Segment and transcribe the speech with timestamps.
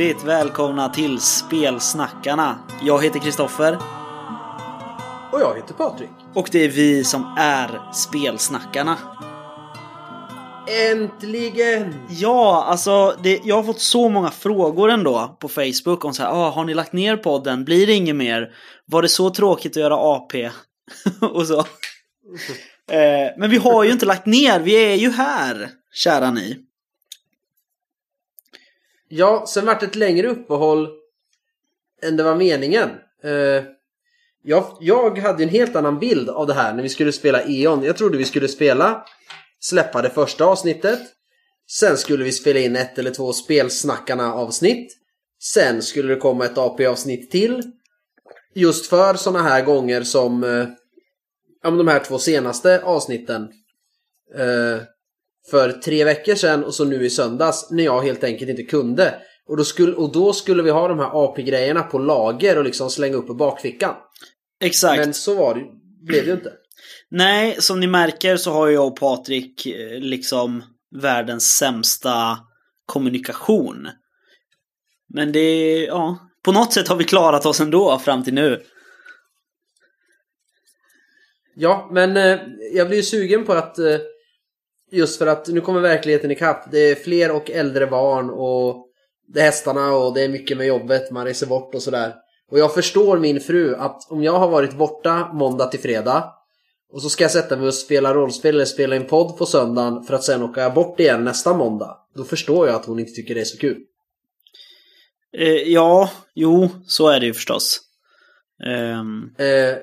[0.00, 2.58] Hjärtligt välkomna till Spelsnackarna.
[2.82, 3.78] Jag heter Kristoffer
[5.32, 6.10] Och jag heter Patrik.
[6.34, 8.98] och det är vi som är Spelsnackarna.
[10.90, 11.94] Äntligen!
[12.08, 16.30] Ja, alltså det, jag har fått så många frågor ändå på Facebook om så här,
[16.30, 17.64] ah, har ni lagt ner podden?
[17.64, 18.48] Blir det inget mer?
[18.86, 20.50] Var det så tråkigt att göra AP?
[21.32, 21.58] och så.
[22.90, 26.69] Eh, men vi har ju inte lagt ner, vi är ju här, kära ni.
[29.12, 30.88] Ja, sen vart det ett längre uppehåll
[32.02, 32.90] än det var meningen.
[33.24, 33.64] Eh,
[34.42, 37.84] jag, jag hade en helt annan bild av det här när vi skulle spela E.ON.
[37.84, 39.04] Jag trodde vi skulle spela,
[39.60, 41.00] släppa det första avsnittet.
[41.70, 44.96] Sen skulle vi spela in ett eller två spelsnackarna avsnitt.
[45.42, 47.62] Sen skulle det komma ett AP-avsnitt till.
[48.54, 50.68] Just för sådana här gånger som eh,
[51.62, 53.48] ja, men de här två senaste avsnitten.
[54.34, 54.82] Eh,
[55.50, 59.14] för tre veckor sedan och så nu i söndags när jag helt enkelt inte kunde.
[59.46, 62.90] Och då skulle, och då skulle vi ha de här AP-grejerna på lager och liksom
[62.90, 63.94] slänga upp i bakfickan.
[64.60, 64.98] Exakt.
[64.98, 65.64] Men så var det,
[66.06, 66.52] blev det ju inte.
[67.10, 70.62] Nej, som ni märker så har jag och Patrik eh, liksom
[71.00, 72.38] världens sämsta
[72.86, 73.88] kommunikation.
[75.14, 78.62] Men det, ja, på något sätt har vi klarat oss ändå fram till nu.
[81.54, 82.38] Ja, men eh,
[82.72, 83.98] jag blir ju sugen på att eh,
[84.90, 86.70] just för att nu kommer verkligheten ikapp.
[86.70, 88.86] Det är fler och äldre barn och
[89.28, 92.14] det är hästarna och det är mycket med jobbet, man reser bort och sådär.
[92.50, 96.32] Och jag förstår min fru att om jag har varit borta måndag till fredag
[96.92, 100.02] och så ska jag sätta mig och spela rollspel eller spela en podd på söndagen
[100.02, 101.96] för att sen åka bort igen nästa måndag.
[102.14, 103.82] Då förstår jag att hon inte tycker det är så kul.
[105.38, 107.80] Eh, ja, jo, så är det ju förstås.
[108.66, 109.76] Ehm, Eh,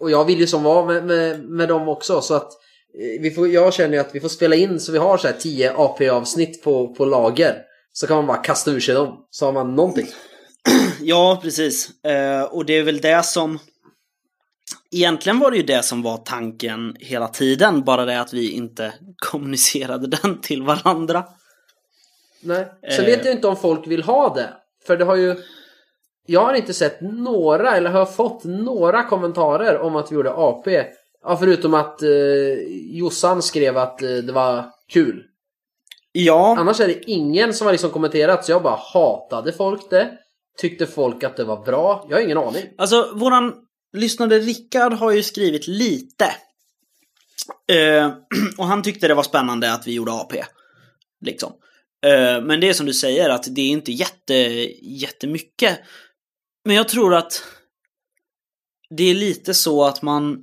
[0.00, 2.52] och jag vill ju som var med, med, med dem också så att
[3.20, 5.34] vi får, jag känner ju att vi får spela in så vi har så här
[5.34, 7.62] 10 AP-avsnitt på, på lager.
[7.92, 9.26] Så kan man bara kasta ur sig dem.
[9.30, 10.06] Så har man någonting.
[11.00, 12.04] ja, precis.
[12.04, 13.58] Eh, och det är väl det som...
[14.90, 18.94] Egentligen var det ju det som var tanken hela tiden, bara det att vi inte
[19.16, 21.24] kommunicerade den till varandra.
[22.42, 22.66] Nej.
[22.90, 23.10] Sen Eh.
[23.10, 24.48] vet jag inte om folk vill ha det.
[24.86, 25.36] För det har ju...
[26.26, 30.84] Jag har inte sett några, eller har fått några kommentarer om att vi gjorde AP.
[31.24, 32.10] Ja, förutom att eh,
[32.70, 35.22] Jossan skrev att eh, det var kul.
[36.12, 40.18] Ja, Annars är det ingen som har liksom kommenterat så jag bara hatade folk det.
[40.58, 42.06] Tyckte folk att det var bra?
[42.08, 42.64] Jag har ingen aning.
[42.78, 43.54] Alltså, våran
[43.92, 46.24] lyssnare Rickard har ju skrivit lite.
[47.72, 48.12] Eh,
[48.58, 50.44] och han tyckte det var spännande att vi gjorde AP.
[51.20, 51.52] Liksom.
[52.06, 54.34] Eh, men det är som du säger att det är inte jätte,
[54.82, 55.78] jättemycket.
[56.64, 57.42] Men jag tror att
[58.90, 60.38] det är lite så att man,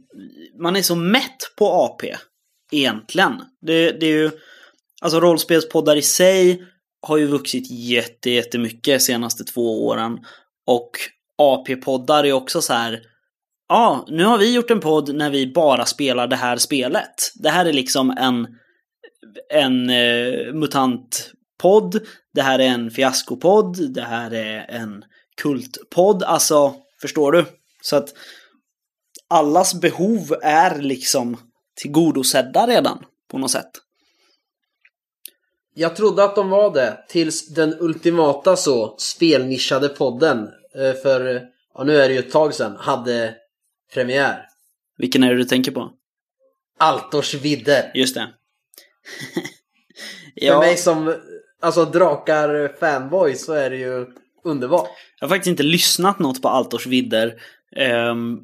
[0.61, 2.15] man är så mätt på AP.
[2.71, 3.41] Egentligen.
[3.61, 4.31] Det, det är ju,
[5.01, 6.63] alltså rollspelspoddar i sig
[7.01, 10.19] har ju vuxit jätte, jättemycket senaste två åren.
[10.67, 10.91] Och
[11.37, 13.01] AP-poddar är också så här.
[13.69, 17.31] Ja, nu har vi gjort en podd när vi bara spelar det här spelet.
[17.35, 18.47] Det här är liksom en,
[19.53, 21.99] en eh, mutantpodd.
[22.33, 23.93] Det här är en fiaskopodd.
[23.93, 25.03] Det här är en
[25.41, 26.23] kultpodd.
[26.23, 27.45] Alltså, förstår du?
[27.81, 28.13] Så att
[29.27, 31.37] allas behov är liksom
[31.75, 33.71] tillgodosedda redan på något sätt.
[35.73, 41.41] Jag trodde att de var det tills den ultimata så spelnischade podden eh, för,
[41.73, 43.35] ja nu är det ju ett tag sedan, hade
[43.93, 44.47] premiär.
[44.97, 45.91] Vilken är det du tänker på?
[46.79, 47.91] Altors vidder.
[47.93, 48.29] Just det.
[50.41, 51.15] För mig som
[51.61, 54.07] alltså drakar fanboy så är det ju
[54.43, 54.89] underbart.
[55.19, 57.41] Jag har faktiskt inte lyssnat något på Altors vidder.
[57.75, 58.39] Ehm,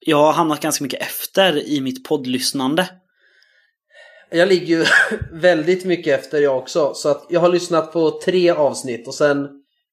[0.00, 2.88] jag har hamnat ganska mycket efter i mitt poddlyssnande.
[4.30, 4.84] Jag ligger ju
[5.32, 6.94] väldigt mycket efter jag också.
[6.94, 9.48] Så att jag har lyssnat på tre avsnitt och sen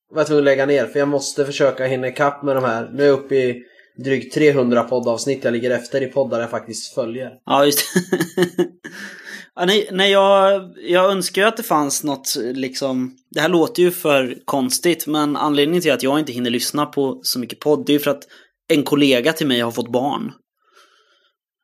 [0.10, 2.90] var jag tvungen att lägga ner för jag måste försöka hinna ikapp med de här.
[2.94, 3.64] Nu är jag uppe i
[4.04, 7.32] drygt 300 poddavsnitt jag ligger efter i poddar jag faktiskt följer.
[7.46, 7.80] Ja, just
[9.56, 13.18] ja, nej, nej, jag, jag önskar ju att det fanns något liksom...
[13.30, 17.20] Det här låter ju för konstigt, men anledningen till att jag inte hinner lyssna på
[17.24, 18.24] så mycket podd, det är ju för att
[18.68, 20.26] en kollega till mig har fått barn.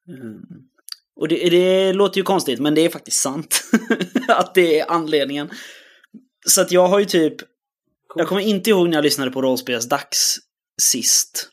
[0.09, 0.65] Eh,
[1.15, 3.63] och det, det låter ju konstigt, men det är faktiskt sant.
[4.27, 5.49] att det är anledningen.
[6.47, 7.35] Så att jag har ju typ...
[8.15, 10.37] Jag kommer inte ihåg när jag lyssnade på Rollspelsdags
[10.81, 11.49] sist.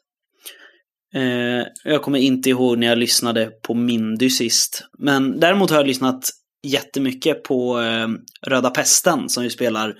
[1.14, 4.84] Eh, jag kommer inte ihåg när jag lyssnade på Mindy sist.
[4.98, 6.30] Men däremot har jag lyssnat
[6.66, 8.08] jättemycket på eh,
[8.46, 9.94] Röda Pesten som ju spelar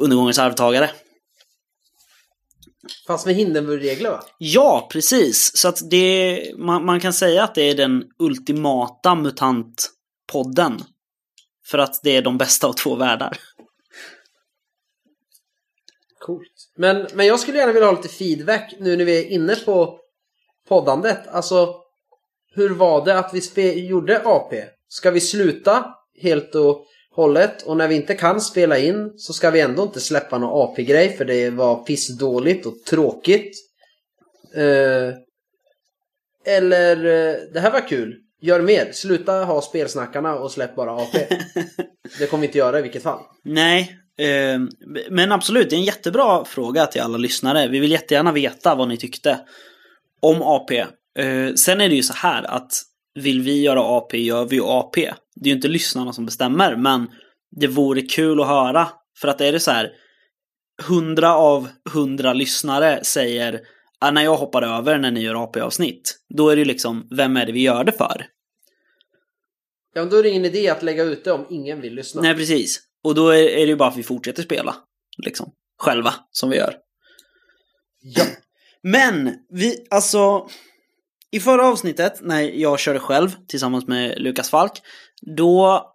[0.00, 0.90] Undergångens arvtagare.
[3.06, 4.24] Fast med Hindenburg-regler va?
[4.38, 5.56] Ja, precis.
[5.56, 10.80] Så att det, man, man kan säga att det är den ultimata mutantpodden.
[11.66, 13.38] För att det är de bästa av två världar.
[16.18, 16.70] Coolt.
[16.76, 20.00] Men, men jag skulle gärna vilja ha lite feedback nu när vi är inne på
[20.68, 21.28] poddandet.
[21.28, 21.74] Alltså,
[22.54, 24.64] hur var det att vi gjorde AP?
[24.88, 26.86] Ska vi sluta helt och
[27.20, 27.62] hållet?
[27.62, 31.16] Och när vi inte kan spela in så ska vi ändå inte släppa någon AP-grej
[31.16, 33.56] för det var pissdåligt och tråkigt.
[34.54, 35.14] Eh,
[36.56, 38.16] eller, eh, det här var kul.
[38.42, 38.92] Gör mer.
[38.92, 41.18] Sluta ha spelsnackarna och släpp bara AP.
[42.18, 43.20] det kommer vi inte göra i vilket fall.
[43.44, 44.60] Nej, eh,
[45.10, 47.68] men absolut, det är en jättebra fråga till alla lyssnare.
[47.68, 49.40] Vi vill jättegärna veta vad ni tyckte
[50.20, 50.78] om AP.
[51.18, 52.72] Eh, sen är det ju så här att
[53.14, 55.10] vill vi göra AP gör vi AP.
[55.34, 57.10] Det är ju inte lyssnarna som bestämmer, men
[57.50, 58.88] det vore kul att höra.
[59.20, 59.90] För att är det så här,
[60.82, 63.60] hundra av hundra lyssnare säger
[64.00, 67.36] ah, när jag hoppar över när ni gör AP-avsnitt, då är det ju liksom, vem
[67.36, 68.26] är det vi gör det för?
[69.94, 72.22] Ja, men då är det ingen idé att lägga ut det om ingen vill lyssna.
[72.22, 72.80] Nej, precis.
[73.04, 74.76] Och då är, är det ju bara att vi fortsätter spela.
[75.24, 75.52] Liksom.
[75.78, 76.76] Själva, som vi gör.
[78.00, 78.24] Ja.
[78.82, 80.48] Men, vi, alltså...
[81.30, 84.72] I förra avsnittet, när jag körde själv tillsammans med Lukas Falk,
[85.36, 85.86] då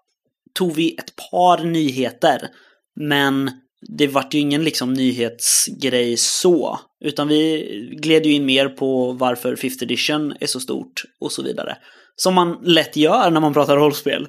[0.53, 2.49] tog vi ett par nyheter.
[2.95, 3.51] Men
[3.97, 6.79] det vart ju ingen liksom nyhetsgrej så.
[6.99, 7.61] Utan vi
[8.01, 11.77] gled ju in mer på varför 5th edition är så stort och så vidare.
[12.15, 14.27] Som man lätt gör när man pratar rollspel.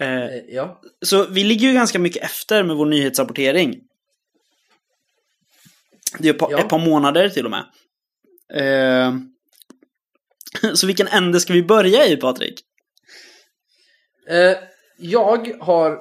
[0.00, 0.80] Eh, Eh, ja.
[1.02, 3.80] så vi ligger ju ganska mycket efter med vår nyhetsrapportering.
[6.18, 6.58] Det är ett par, Ja.
[6.58, 7.64] ett par månader till och med.
[8.54, 9.14] Eh,
[10.74, 12.60] så vilken ände ska vi börja i, Patrik?
[14.28, 14.56] Eh,
[14.98, 16.00] jag har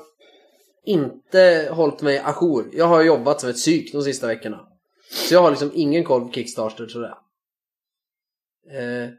[0.85, 2.69] inte hållit mig ajour.
[2.73, 4.67] Jag har jobbat som ett psyk de sista veckorna.
[5.09, 7.13] Så jag har liksom ingen koll på Kickstarter sådär.
[8.71, 9.09] Eh,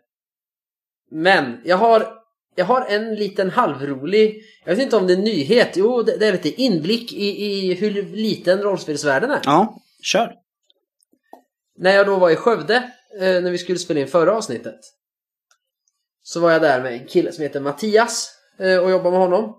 [1.11, 2.19] men jag har,
[2.55, 6.17] jag har en liten halvrolig, jag vet inte om det är en nyhet, jo det,
[6.17, 9.41] det är lite inblick i, i hur liten rollspelsvärlden är.
[9.45, 10.35] Ja, kör.
[11.77, 12.77] När jag då var i Skövde,
[13.21, 14.81] eh, när vi skulle spela in förra avsnittet.
[16.27, 19.55] Så var jag där med en kille som heter Mattias eh, och jobbade med honom.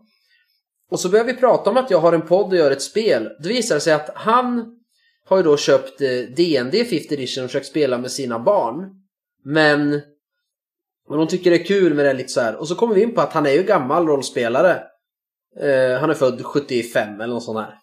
[0.91, 3.29] Och så började vi prata om att jag har en podd och gör ett spel.
[3.43, 4.65] Det visade sig att han
[5.25, 8.89] har ju då köpt eh, DND D&D 5th edition och försökt spela med sina barn.
[9.43, 10.01] Men
[11.09, 12.55] men de tycker det är kul med det lite så här.
[12.55, 14.83] Och så kommer vi in på att han är ju gammal rollspelare.
[15.59, 17.73] Eh, han är född 75 eller något sånt här.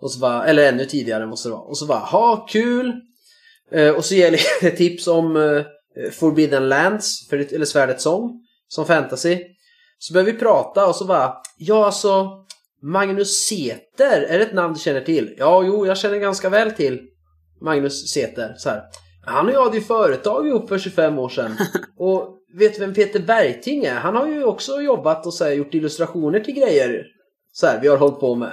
[0.00, 1.62] Och så bara, eller ännu tidigare måste det vara.
[1.62, 2.92] Och så bara, ha kul!
[3.72, 5.64] Eh, och så ger jag lite tips om eh,
[6.12, 9.38] Forbidden Lands, för, eller Svärdets sång, som fantasy.
[9.98, 12.28] Så börjar vi prata och så bara, ja alltså
[12.82, 15.34] Magnus Seter, är det ett namn du känner till?
[15.38, 17.00] Ja, jo, jag känner ganska väl till
[17.60, 18.54] Magnus Seter.
[18.56, 18.82] Så här.
[19.24, 21.56] Han och jag hade ju företag ihop för 25 år sedan.
[21.98, 23.94] Och vet du vem Peter Bergting är?
[23.94, 27.06] Han har ju också jobbat och så här, gjort illustrationer till grejer.
[27.52, 28.52] Så här, vi har hållit på med.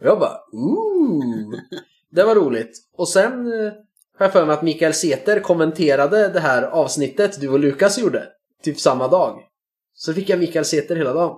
[0.00, 1.54] Och jag bara, ooh!
[2.10, 2.78] Det var roligt.
[2.96, 3.72] Och sen eh,
[4.20, 8.24] har jag för mig att Mikael Seter kommenterade det här avsnittet du och Lukas gjorde.
[8.64, 9.38] Typ samma dag.
[9.94, 11.36] Så fick jag Mikael Seter hela dagen.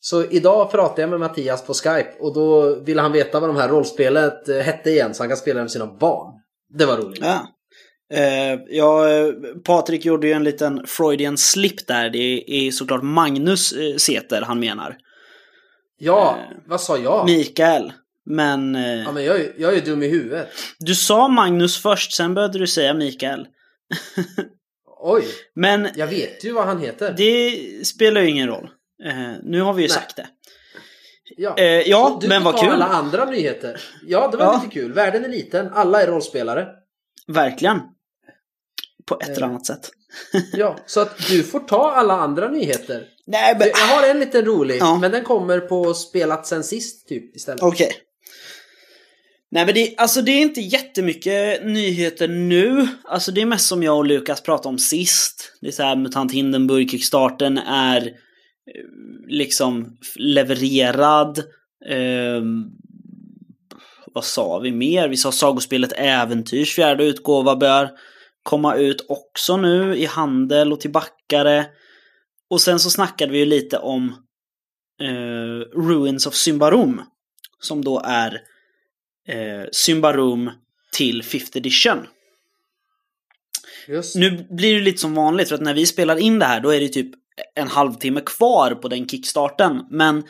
[0.00, 3.56] Så idag pratade jag med Mattias på Skype och då ville han veta vad de
[3.56, 6.32] här rollspelet eh, hette igen så han kan spela med sina barn.
[6.78, 7.22] Det var roligt.
[7.22, 7.46] Ja.
[8.14, 9.28] Eh, ja, eh,
[9.64, 12.10] Patrik gjorde ju en liten Freudian slip där.
[12.10, 14.96] Det är såklart Magnus eh, Seter han menar.
[15.98, 17.26] Ja, Eh, vad sa jag?
[17.26, 17.92] Mikael.
[18.24, 20.48] Men eh, Ja, men jag, är- jag är dum i huvudet.
[20.78, 23.46] du sa Magnus först, sen började du säga Mikael.
[25.04, 25.24] Oj,
[25.54, 27.14] Men jag vet ju vad han heter.
[27.16, 28.70] det spelar ju ingen roll.
[29.04, 29.94] Eh, nu har vi ju Nej.
[29.96, 30.26] sagt det.
[31.36, 32.68] Ja, Eh, ja, du men vad kul.
[32.70, 33.80] alla andra nyheter.
[34.06, 34.60] Ja, det var Ja.
[34.62, 34.92] lite kul.
[34.92, 36.66] Världen är liten, alla är rollspelare.
[37.26, 37.80] Verkligen.
[39.06, 39.48] På ett eller Eh.
[39.48, 39.90] annat sätt.
[40.52, 43.04] Ja, så att du får ta alla andra nyheter.
[43.26, 43.68] Nej, men...
[43.68, 44.98] Jag har en liten rolig, Ja.
[44.98, 47.62] men den kommer på spelat sen sist typ istället.
[47.62, 47.92] Okej.
[49.52, 52.88] Nej men det, alltså det är inte jättemycket nyheter nu.
[53.04, 55.58] Alltså det är mest som jag och Lukas pratade om sist.
[55.60, 58.12] Det är så här MUTANT Hindenburg, Kickstarten är eh,
[59.28, 61.38] liksom levererad.
[61.88, 62.42] Eh,
[64.14, 65.08] vad sa vi mer?
[65.08, 67.90] Vi sa sagospelet Äventyrs fjärde utgåva bör
[68.42, 71.66] komma ut också nu i handel och till backare.
[72.50, 74.14] Och sen så snackade vi ju lite om
[75.00, 77.02] eh, Ruins of Symbarom.
[77.60, 78.51] Som då är
[79.28, 80.50] eh, Symbarom
[80.92, 82.06] till 5th edition.
[83.88, 84.16] Just.
[84.16, 86.70] Nu blir det lite som vanligt för att när vi spelar in det här då
[86.70, 87.10] är det typ
[87.54, 89.86] en halvtimme kvar på den kickstarten.
[89.90, 90.24] Men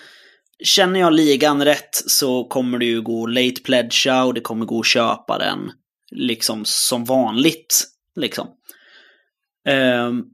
[0.64, 4.80] känner jag ligan rätt så kommer det ju gå late pledgea och det kommer gå
[4.80, 5.72] att köpa den
[6.11, 7.84] liksom som vanligt.
[8.16, 8.49] Liksom.
[9.68, 10.25] Ehm,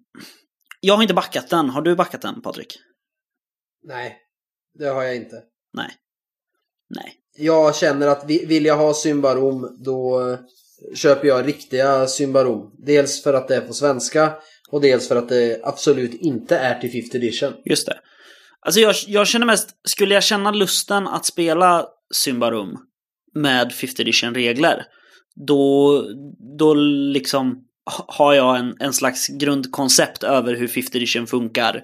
[0.80, 1.70] jag har inte backat den.
[1.70, 2.78] Har du backat den Patrik?
[3.82, 4.16] Nej,
[4.74, 5.42] det har jag inte.
[5.72, 5.90] Nej.
[6.88, 10.38] Nej jag känner att vill jag ha Symbarom då eh,
[10.94, 12.74] köper jag riktiga Symbarom.
[12.78, 14.32] Dels för att det är på svenska
[14.70, 17.52] och dels för att det absolut inte är till 5th edition.
[17.64, 17.98] Just det.
[18.60, 22.76] Alltså jag, jag känner mest, skulle jag känna lusten att spela Symbarum
[23.34, 24.84] med 5th edition-regler,
[25.46, 26.04] då,
[26.58, 27.64] då liksom
[28.06, 31.82] har jag en, en slags grundkoncept över hur 5th edition funkar.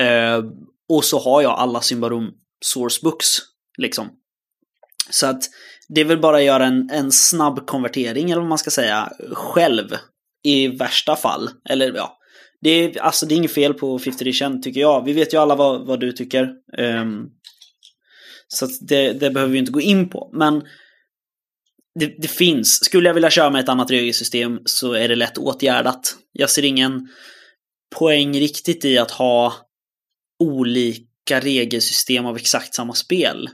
[0.00, 0.44] Eh,
[0.88, 2.30] och så har jag alla Symbarum
[2.64, 3.38] sourcebooks,
[3.78, 4.08] liksom.
[5.10, 5.42] Så att
[5.88, 9.12] det är väl bara att göra en, en snabb konvertering, eller vad man ska säga,
[9.32, 9.88] själv.
[10.46, 11.50] I värsta fall.
[11.68, 12.18] Eller ja,
[12.60, 15.04] det är, alltså, det är inget fel på 50 edition tycker jag.
[15.04, 16.48] Vi vet ju alla vad, vad du tycker.
[16.78, 17.30] Um,
[18.48, 20.30] så att det, det behöver vi inte gå in på.
[20.32, 20.62] Men
[22.00, 22.84] det, det finns.
[22.84, 26.16] Skulle jag vilja köra med ett annat regelsystem så är det lätt åtgärdat.
[26.32, 27.08] Jag ser ingen
[27.98, 29.54] poäng riktigt i att ha
[30.38, 33.48] olika regelsystem av exakt samma spel.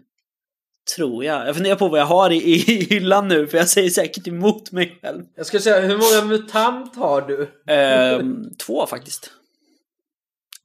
[0.97, 1.49] Tror jag.
[1.49, 4.73] Jag funderar på vad jag har i, i hyllan nu, för jag säger säkert emot
[4.73, 5.23] mig själv.
[5.37, 7.51] Jag skulle säga, hur många MUTANT har du?
[7.69, 9.31] Ehm, två faktiskt.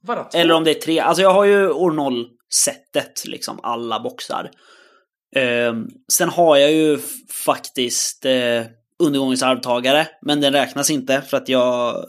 [0.02, 0.38] Bara två?
[0.38, 1.00] Eller om det är tre.
[1.00, 4.50] Alltså jag har ju år 0-setet, liksom alla boxar.
[5.36, 6.98] Ehm, sen har jag ju
[7.44, 8.62] faktiskt eh,
[8.98, 12.04] undergångens arvtagare, men den räknas inte för att jag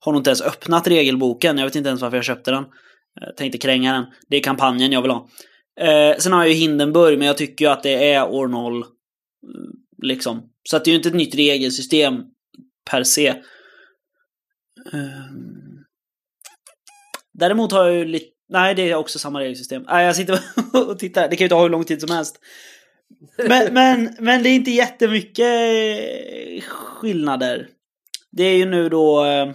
[0.00, 1.58] har nog inte ens öppnat regelboken.
[1.58, 2.64] Jag vet inte ens varför jag köpte den.
[3.20, 4.06] Jag tänkte kränga den.
[4.28, 5.28] Det är kampanjen jag vill ha.
[5.80, 8.72] Eh, sen har jag ju Hindenburg, men jag tycker ju att det är år 0.
[8.72, 8.84] mm,
[10.02, 10.42] Liksom.
[10.68, 12.14] Så att det är ju inte ett nytt regelsystem
[12.90, 13.28] per se.
[14.92, 15.60] Ehm,
[17.32, 18.26] Däremot har jag ju lite...
[18.48, 19.84] Nej, det är också samma regelsystem.
[19.88, 20.40] Nej, jag sitter
[20.72, 21.28] och tittar.
[21.28, 22.38] Det kan ju ta hur lång tid som helst.
[23.48, 27.68] Men, men, men det är inte jättemycket skillnader.
[28.30, 29.50] Det är ju nu då eh,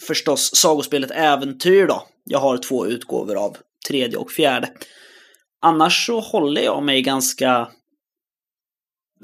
[0.00, 2.06] förstås sagospelet Äventyr då.
[2.24, 3.56] Jag har två utgåvor av
[3.88, 4.70] tredje och fjärde.
[5.62, 7.68] Annars så håller jag mig ganska...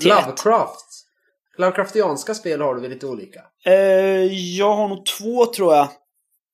[0.00, 0.16] till ett.
[0.26, 0.86] Lovecraft.
[1.58, 3.40] Lovecraftianska spel har du väl lite olika?
[3.64, 3.74] Eh,
[4.58, 5.88] jag har nog två tror jag.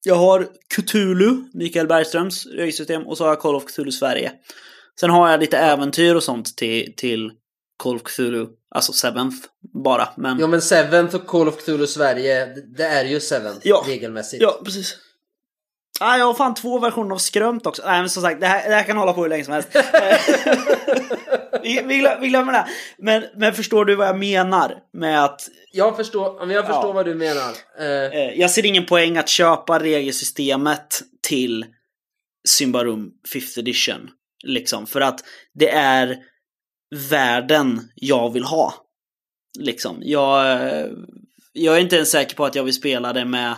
[0.05, 4.33] Jag har Cthulhu, Mikael Bergströms regelsystem, och så har jag Call of Cthulhu Sverige.
[5.01, 7.31] Sen har jag lite äventyr och sånt till, till
[7.79, 9.37] Call of Cthulhu, alltså Seventh
[9.85, 10.09] bara.
[10.17, 13.85] Men Ja men Seventh och Call of Cthulhu Sverige, det- det är ju Seventh Ja.
[13.89, 14.43] regelmässigt.
[14.43, 14.97] ja, precis.
[16.03, 17.83] Ah, jag har fan två versioner av Skrömt också.
[17.87, 19.69] Nej men som sagt, det här, det här kan hålla på hur länge som helst.
[21.63, 22.67] vi, vi, glö- vi glömmer det.
[22.99, 26.93] Men, men förstår du vad jag menar med att Jag förstår, jag förstår Ja.
[26.93, 27.53] vad du menar.
[27.81, 31.67] Eh, Eh, jag ser ingen poäng att köpa regelsystemet till
[32.49, 34.11] Symbarum 5th edition.
[34.45, 35.21] Liksom, för att
[35.55, 36.17] det är
[37.11, 38.75] världen jag vill ha.
[39.59, 40.87] Liksom, jag, eh,
[41.53, 43.55] jag är inte ens säker på att jag vill spela det med,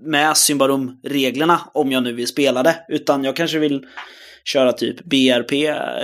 [0.00, 2.84] med Symbarum-reglerna om jag nu vill spela det.
[2.88, 3.86] Utan jag kanske vill
[4.44, 5.52] köra typ BRP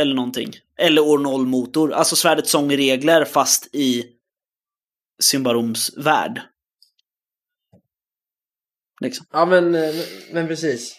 [0.01, 0.53] eller någonting.
[0.79, 1.93] Eller år 0-motor.
[1.93, 4.05] Alltså Svärdets sång-regler fast i
[5.23, 6.41] Symbarums värld.
[9.01, 9.27] Liksom.
[9.33, 9.95] ja men, eh,
[10.33, 10.97] men precis.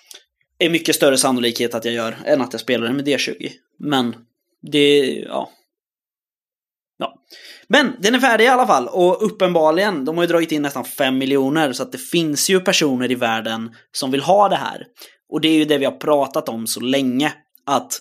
[0.58, 3.52] är mycket större sannolikhet att jag gör än att jag spelar den med D20.
[3.78, 4.16] Men
[4.62, 5.52] det, ja.
[6.98, 7.22] Ja.
[7.68, 10.86] Men den är färdig i alla fall och uppenbarligen, de har ju dragit in nästan
[10.86, 14.84] 5 miljoner så att det finns ju personer i världen som vill ha det här.
[15.30, 17.34] Och det är ju det vi har pratat om så länge.
[17.66, 18.00] Att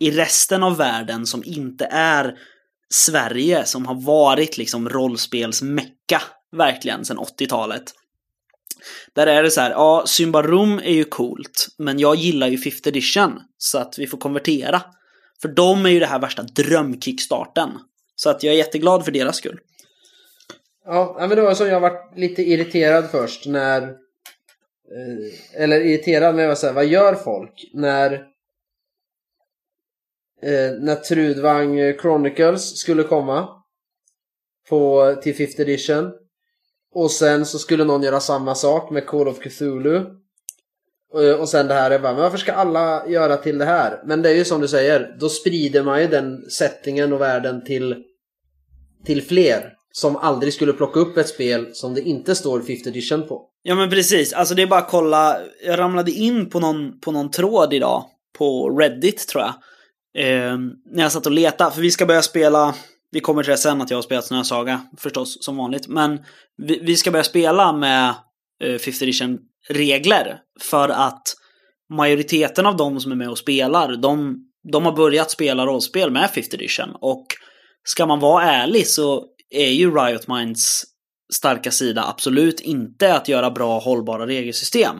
[0.00, 2.34] i resten av världen som inte är
[2.88, 6.22] Sverige som har varit liksom rollspelsmecka
[6.56, 7.82] verkligen sedan 80-talet.
[9.14, 12.88] Där är det så här, ja, Symbarum är ju coolt, men jag gillar ju 5th
[12.88, 14.82] edition, så att vi får konvertera.
[15.42, 17.70] För de är ju det här värsta drömkickstarten.
[18.14, 19.60] Så att jag är jätteglad för deras skull.
[20.84, 23.82] Ja, men det var som jag varit lite irriterad först när...
[23.82, 28.12] Eh, eller irriterad, men jag var så här, vad gör folk när...
[30.42, 33.48] Eh, när Trudvang Chronicles skulle komma
[34.68, 36.12] på, till 5th edition.
[36.94, 40.23] Och sen så skulle någon göra samma sak med Call of Cthulhu.
[41.22, 44.02] Eh, och, sen det här är bara, men varför ska alla göra till det här?
[44.04, 47.64] Men det är ju som du säger, då sprider man ju den settingen och världen
[47.64, 47.96] till,
[49.06, 49.70] till fler.
[49.92, 53.42] Som aldrig skulle plocka upp ett spel som det inte står 5th edition på.
[53.62, 55.36] Ja men precis, alltså det är bara att kolla.
[55.66, 58.04] Jag ramlade in på någon, på någon tråd idag.
[58.38, 59.54] På Reddit tror jag.
[60.24, 60.58] Eh,
[60.92, 62.74] när jag satt och letade, för vi ska börja spela.
[63.10, 65.88] Vi kommer till det sen att jag har spelat Snösaga förstås, som vanligt.
[65.88, 66.18] Men
[66.56, 68.14] vi, vi ska börja spela med
[68.62, 70.38] eh, 5th edition regler.
[70.60, 71.22] För att
[71.90, 74.38] majoriteten av de som är med och spelar, de,
[74.72, 76.96] de har börjat spela rollspel med 5th edition.
[77.00, 77.26] Och
[77.84, 80.84] ska man vara ärlig så är ju Riot Minds
[81.32, 84.96] starka sida absolut inte att göra bra hållbara regelsystem.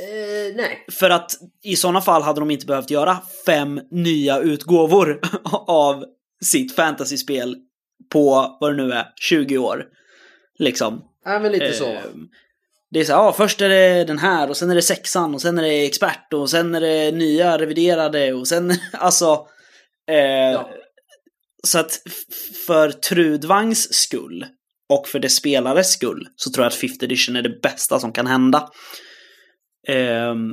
[0.00, 0.86] Eh, nej.
[0.90, 1.32] För att
[1.62, 5.20] i sådana fall hade de inte behövt göra fem nya utgåvor
[5.66, 6.04] av
[6.44, 7.56] sitt fantasyspel
[8.12, 9.84] på, vad det nu är, 20 år.
[10.58, 11.04] Liksom.
[11.26, 11.92] Nej, men lite så.
[11.92, 12.00] Eh,
[12.92, 15.34] Det är så här, ja, först är det den här och sen är det sexan
[15.34, 19.46] och sen är det expert och sen är det nya reviderade och sen, alltså.
[20.10, 20.70] Eh, Ja.
[21.66, 22.02] Så att
[22.66, 24.46] för Trudvangs skull
[24.88, 28.12] och för det spelares skull så tror jag att 5th edition är det bästa som
[28.12, 28.70] kan hända.
[29.88, 30.52] Ehm,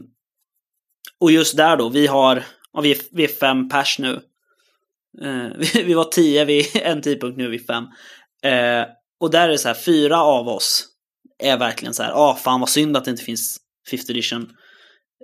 [1.20, 2.44] och just där då, vi har,
[2.74, 4.22] ja, vi, är, vi är fem pers nu.
[5.24, 7.84] Eh, vi, vi var tio vid en tidpunkt, nu är vi fem.
[8.44, 8.86] Eh,
[9.20, 10.89] och där är det så här, fyra av oss
[11.40, 13.58] är verkligen så här, ah fan vad synd att det inte finns
[13.92, 14.50] 5th edition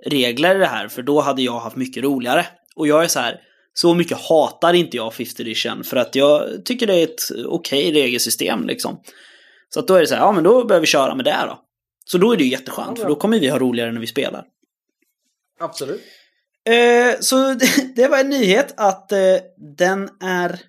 [0.06, 2.46] regler i det här, för då hade jag haft mycket roligare.
[2.76, 3.40] Och jag är så här,
[3.74, 7.92] så mycket hatar inte jag 5th edition, för att jag tycker det är ett okej
[7.92, 9.00] regelsystem liksom.
[9.68, 11.44] Så att då är det så här, ja men då behöver vi köra med det
[11.46, 11.60] då.
[12.04, 14.44] Så då är det ju jätteskönt, för då kommer vi ha roligare när vi spelar.
[15.60, 16.02] Absolut.
[16.68, 19.18] Eh, så det, det var en nyhet att eh,
[19.76, 20.60] den är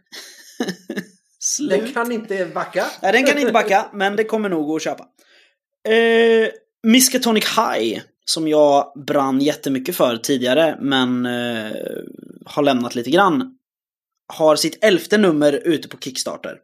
[1.40, 1.70] slut.
[1.70, 2.86] Den kan inte backa.
[3.02, 5.06] Nej, den kan inte backa, men det kommer nog att köpa.
[5.88, 6.50] Eh,
[6.84, 11.72] Miskatonic High, som jag brann jättemycket för tidigare, men eh,
[12.46, 13.58] har lämnat lite grann,
[14.34, 16.58] har sitt elfte nummer ute på Kickstarter.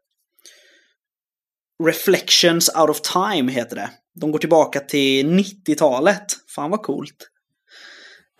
[1.83, 3.89] Reflections Out of Time heter det.
[4.15, 6.25] De går tillbaka till 90-talet.
[6.55, 7.29] Fan vad coolt.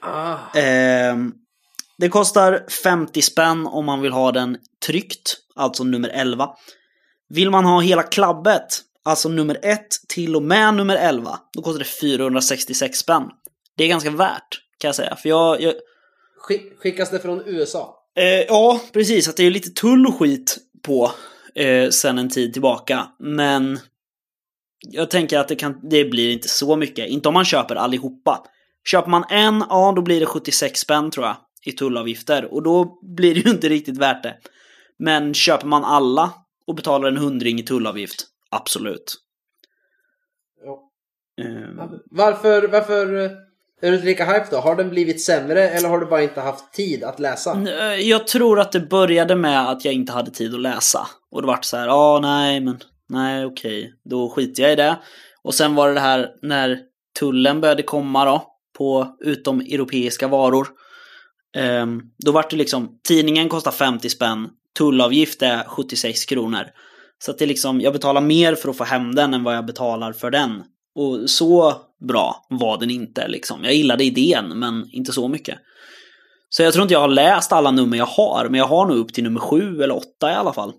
[0.02, 0.38] Ah.
[0.56, 1.34] Ehm,
[1.98, 6.50] det kostar 50 spänn om man vill ha den tryckt, alltså nummer 11.
[7.30, 9.80] Vill man ha hela klabbet, alltså nummer 1
[10.10, 13.24] till och med nummer 11, då kostar det 466 spänn.
[13.78, 15.16] Det är ganska värt, kan jag säga.
[15.16, 15.74] För jag, jag
[16.38, 17.96] Skick, skickas det från USA?
[18.18, 21.12] eh, ja, precis, att det är lite tull och skit på
[21.56, 23.08] eh, sen en tid tillbaka.
[23.20, 23.80] Men
[24.92, 27.10] jag tänker att det, kan, det blir inte så mycket.
[27.10, 28.46] Inte om man köper allihopa.
[28.88, 32.54] Köper man en, ja då blir det 76 spänn tror jag i tullavgifter.
[32.54, 34.36] Och då blir det ju inte riktigt värt det.
[35.00, 36.32] Men köper man alla
[36.68, 38.26] och betalar en hundring i tullavgift,
[38.56, 39.16] absolut.
[40.66, 40.90] Ja.
[41.46, 41.80] Ehm,
[42.12, 43.32] Varför, varför eh,
[43.82, 44.58] är du inte lika hype då?
[44.58, 47.62] Har den blivit sämre eller har du bara inte haft tid att läsa?
[47.68, 51.08] Eh, Jag tror att det började med att jag inte hade tid att läsa.
[51.32, 55.00] Och det vart så här, ja nej men nej okej, då skiter jag i det.
[55.42, 56.80] Och sen var det det här när
[57.20, 60.68] tullen började komma då på utom europeiska varor.
[61.56, 66.64] Ehm, då vart det liksom, tidningen kostar 50 spänn, tullavgift är 76 kronor.
[67.26, 69.56] Så att det är liksom, jag betalar mer för att få hem den än vad
[69.56, 70.64] jag betalar för den.
[70.96, 71.74] Och så
[72.08, 73.64] bra var den inte liksom.
[73.64, 75.60] Jag gillade idén men inte så mycket.
[76.50, 78.98] Så jag tror inte jag har läst alla nummer jag har, men jag har nog
[78.98, 80.74] upp till nummer sju eller åtta i alla fall.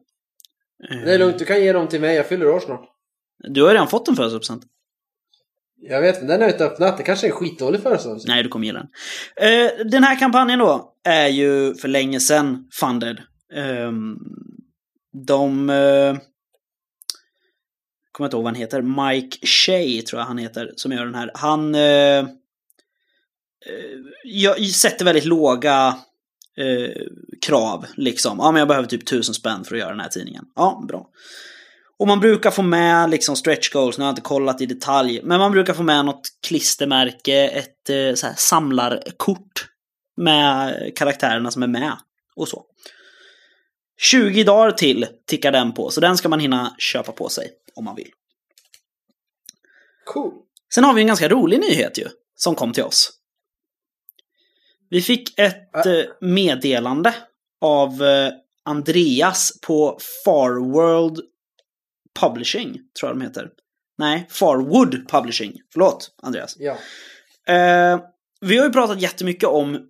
[1.04, 2.16] Det är lugnt, du kan ge dem till mig.
[2.16, 2.85] Jag fyller år snart.
[3.48, 4.62] Du har ju redan fått en födelsedagspresent.
[5.76, 6.96] Jag vet, men den har jag inte öppnat.
[6.96, 8.35] Det kanske är en skitdålig födelsedagspresent.
[8.35, 8.88] Nej, du kommer gilla den.
[9.50, 13.20] Eh, den här kampanjen då är ju för länge sedan funded.
[13.54, 14.16] Ehm,
[15.26, 15.70] de...
[18.14, 18.83] Kommer inte ihåg vad han heter.
[18.83, 21.31] Mike Shea tror jag han heter, som gör den här.
[21.35, 22.24] Han eh, eh,
[24.24, 25.98] jag sätter väldigt låga
[26.57, 27.03] eh,
[27.46, 28.38] krav, liksom.
[28.38, 30.44] Ja, men jag behöver typ tusen spänn för att göra den här tidningen.
[30.57, 31.09] Ja, bra.
[31.98, 35.20] Och man brukar få med liksom stretch goals, nu har jag inte kollat i detalj,
[35.24, 39.66] men man brukar få med något klistermärke, ett eh, så här, samlarkort
[40.16, 41.92] med karaktärerna som är med
[42.37, 42.64] och så.
[44.00, 47.85] 20 dagar till tickar den på, så den ska man hinna köpa på sig om
[47.85, 48.11] man vill.
[50.05, 50.33] Cool.
[50.75, 53.11] Sen har vi en ganska rolig nyhet ju, som kom till oss.
[54.91, 56.05] Vi fick ett Äh.
[56.21, 57.15] meddelande
[57.61, 58.33] av eh,
[58.65, 61.21] Andreas på Farworld
[62.21, 63.51] Publishing, tror jag de heter.
[63.99, 65.53] Nej, Farwood Publishing.
[65.73, 66.57] Förlåt, Andreas.
[66.59, 66.73] Ja.
[67.55, 68.01] Eh,
[68.41, 69.89] vi har ju pratat jättemycket om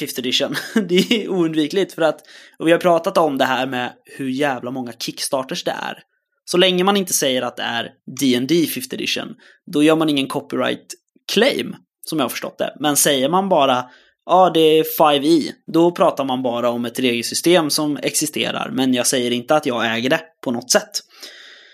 [0.00, 0.54] 5th edition.
[0.88, 2.20] det är oundvikligt för att
[2.58, 6.02] och vi har pratat om det här med hur jävla många kickstarters det är.
[6.44, 9.34] Så länge man inte säger att det är D&D 5th edition,
[9.72, 10.86] då gör man ingen copyright
[11.32, 11.76] claim,
[12.06, 12.76] som jag har förstått det.
[12.80, 13.84] Men säger man bara
[14.26, 19.06] ja, det är 5e, då pratar man bara om ett regelsystem som existerar, men jag
[19.06, 20.90] säger inte att jag äger det på något sätt.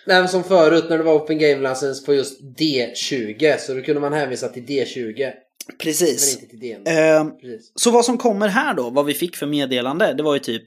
[0.07, 3.83] Nej, men som förut när det var Open Game License på just D20 så då
[3.83, 5.33] kunde man hänvisa till D20
[5.69, 6.35] men Precis.
[6.35, 6.87] inte till DN.
[6.87, 7.73] Eh, Precis.
[7.75, 10.63] Så vad som kommer här då, vad vi fick för meddelande, det var ju typ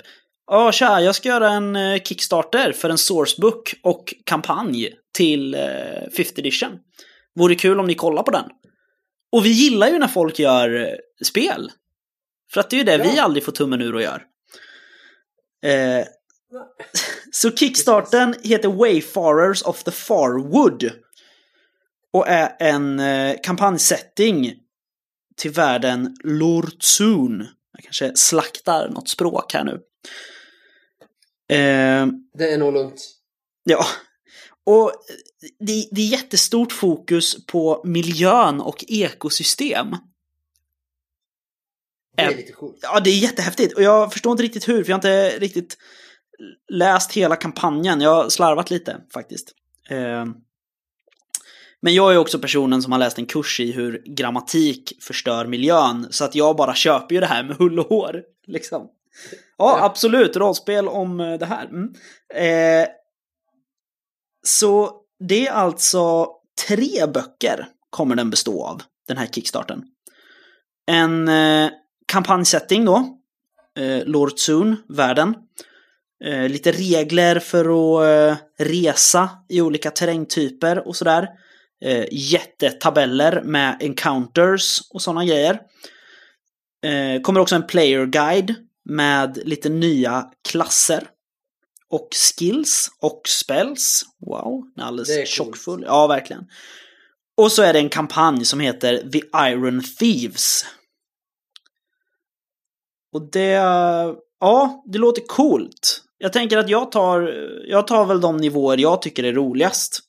[0.48, 5.60] Ja, tja, jag ska göra en eh, Kickstarter för en sourcebook och kampanj till eh,
[6.18, 6.80] 5th edition.
[7.36, 8.46] Vore kul om ni kollar på den.
[9.32, 11.72] Och vi gillar ju när folk gör eh, spel.
[12.54, 13.04] För att det är ju det Ja.
[13.04, 14.24] vi aldrig får tummen ur och gör.
[15.64, 16.06] Eh,
[17.32, 20.92] så Kickstarten heter Wayfarers of the Farwood.
[22.14, 24.54] Och är en eh, kampanjsetting
[25.38, 27.48] till världen Lortzun.
[27.74, 29.80] Jag kanske slaktar något språk här nu.
[31.52, 33.02] Eh, Det är nog lugnt.
[33.64, 33.86] ja.
[34.64, 34.92] Och
[35.60, 39.88] det, det är jättestort fokus på miljön och ekosystem.
[42.16, 42.80] Det är lite coolt.
[42.82, 43.74] Ja, det är jättehäftigt.
[43.76, 45.78] Och jag förstår inte riktigt hur, för jag har inte riktigt
[46.72, 48.02] läst hela kampanjen.
[48.02, 49.52] Jag har slarvat lite faktiskt.
[49.90, 50.26] Eh,
[51.82, 56.08] Men jag är också personen som har läst en kurs i hur grammatik förstör miljön.
[56.12, 58.24] Så att jag bara köper ju det här med hull och hår.
[58.48, 58.88] Liksom.
[59.58, 60.36] Ja, absolut.
[60.36, 61.66] Rollspel om eh, det här.
[61.66, 61.94] Mm.
[62.34, 62.88] Eh,
[64.44, 66.28] så det är alltså
[66.68, 69.84] tre böcker kommer den bestå av, den här kickstarten.
[70.88, 71.70] En eh,
[72.08, 73.18] kampanjsetting då.
[73.80, 75.36] Eh, Lord Soon, världen.
[76.24, 81.28] Eh, lite regler för att eh, resa i olika terrängtyper och sådär.
[81.86, 85.60] Eh, jättetabeller med encounters och sådana grejer.
[86.86, 88.56] Eh, kommer också en player guide
[88.90, 91.08] med lite nya klasser.
[91.90, 94.04] Och skills och spells.
[94.28, 95.30] Wow, den är alldeles Det är coolt.
[95.30, 95.84] tjockfull.
[95.88, 96.44] Ja, verkligen.
[97.38, 100.66] Och så är det en kampanj som heter The Iron Thieves.
[103.14, 103.52] Och det...
[104.40, 106.04] Ja, det låter coolt.
[106.18, 107.22] Jag tänker att jag tar,
[107.68, 110.00] jag tar väl de nivåer jag tycker är roligast.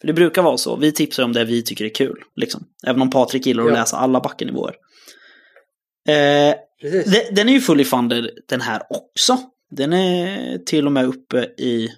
[0.00, 0.76] För det brukar vara så.
[0.76, 2.22] Vi tipsar om det vi tycker är kul.
[2.36, 2.64] Liksom.
[2.86, 3.74] Även om Patrik gillar att Ja.
[3.74, 4.74] läsa alla backenivåer.
[6.08, 6.54] Eh,
[6.84, 7.12] Precis.
[7.12, 9.38] de- den är ju fully funded den här också.
[9.70, 11.88] Den är till och med uppe i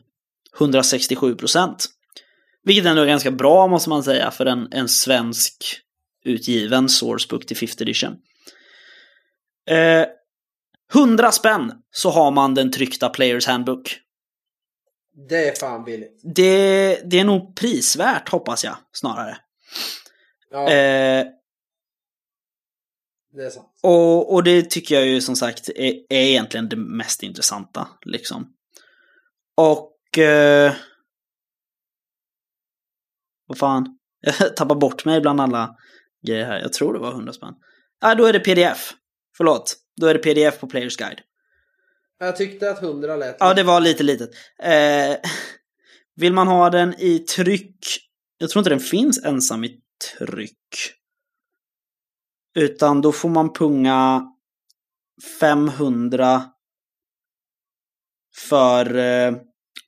[0.58, 1.86] 167 procent.
[2.64, 5.80] Vilket ändå är ganska bra måste man säga för en, en svensk
[6.24, 8.16] utgiven sourcebook till 5th edition.
[9.70, 10.06] Eh,
[10.94, 13.98] 100 spänn så har man den tryckta Players Handbook.
[15.28, 16.20] Det är fan billigt.
[16.34, 19.38] Det, det är nog prisvärt hoppas jag snarare.
[20.50, 21.26] Ja, Eh,
[23.36, 23.68] det är sant.
[23.82, 27.88] Och, och det tycker jag ju som sagt är, är egentligen det mest intressanta.
[28.04, 28.52] Liksom.
[29.56, 30.18] Och...
[30.18, 30.72] Eh,
[33.46, 33.98] vad fan?
[34.20, 35.76] Jag tappar bort mig bland alla
[36.26, 36.60] grejer här.
[36.60, 37.54] Jag tror det var 100 spänn.
[38.00, 38.92] Ja, då är det pdf.
[39.36, 39.76] Förlåt.
[40.00, 41.20] Då är det pdf på Players Guide.
[42.18, 44.30] Jag tyckte att 100 lät Ja, det var lite litet.
[44.62, 45.16] Eh,
[46.16, 47.86] vill man ha den i tryck?
[48.38, 49.80] Jag tror inte den finns ensam i
[50.18, 50.95] tryck.
[52.56, 54.32] Utan då får man punga
[55.40, 56.44] 500
[58.48, 59.36] för eh,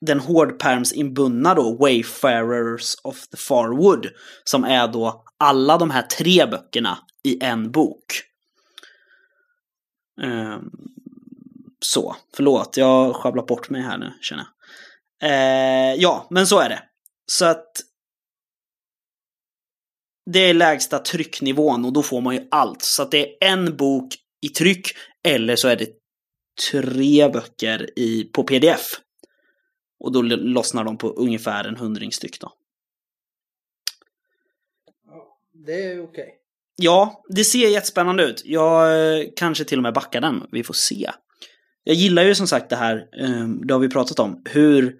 [0.01, 4.07] den hårdpermsinbundna då, Wayfarers of the Farwood.
[4.43, 8.21] Som är då alla de här tre böckerna i en bok.
[10.21, 10.59] Eh,
[11.79, 14.49] så, förlåt, jag har sjabblat bort mig här nu känner jag.
[15.31, 16.83] Eh, ja, men så är det.
[17.25, 17.71] Så att
[20.33, 22.81] det är lägsta trycknivån och då får man ju allt.
[22.81, 24.87] Så att det är en bok i tryck
[25.23, 25.89] eller så är det
[26.71, 28.99] tre böcker i, på pdf.
[29.99, 32.53] Och då lossnar de på ungefär en hundring styck då.
[35.65, 36.35] Det är okej.
[36.75, 38.41] Ja, det ser jättespännande ut.
[38.45, 40.43] Jag eh, kanske till och med backar den.
[40.51, 41.11] Vi får se.
[41.83, 44.95] Jag gillar ju som sagt det här, eh, det har vi pratat om, hur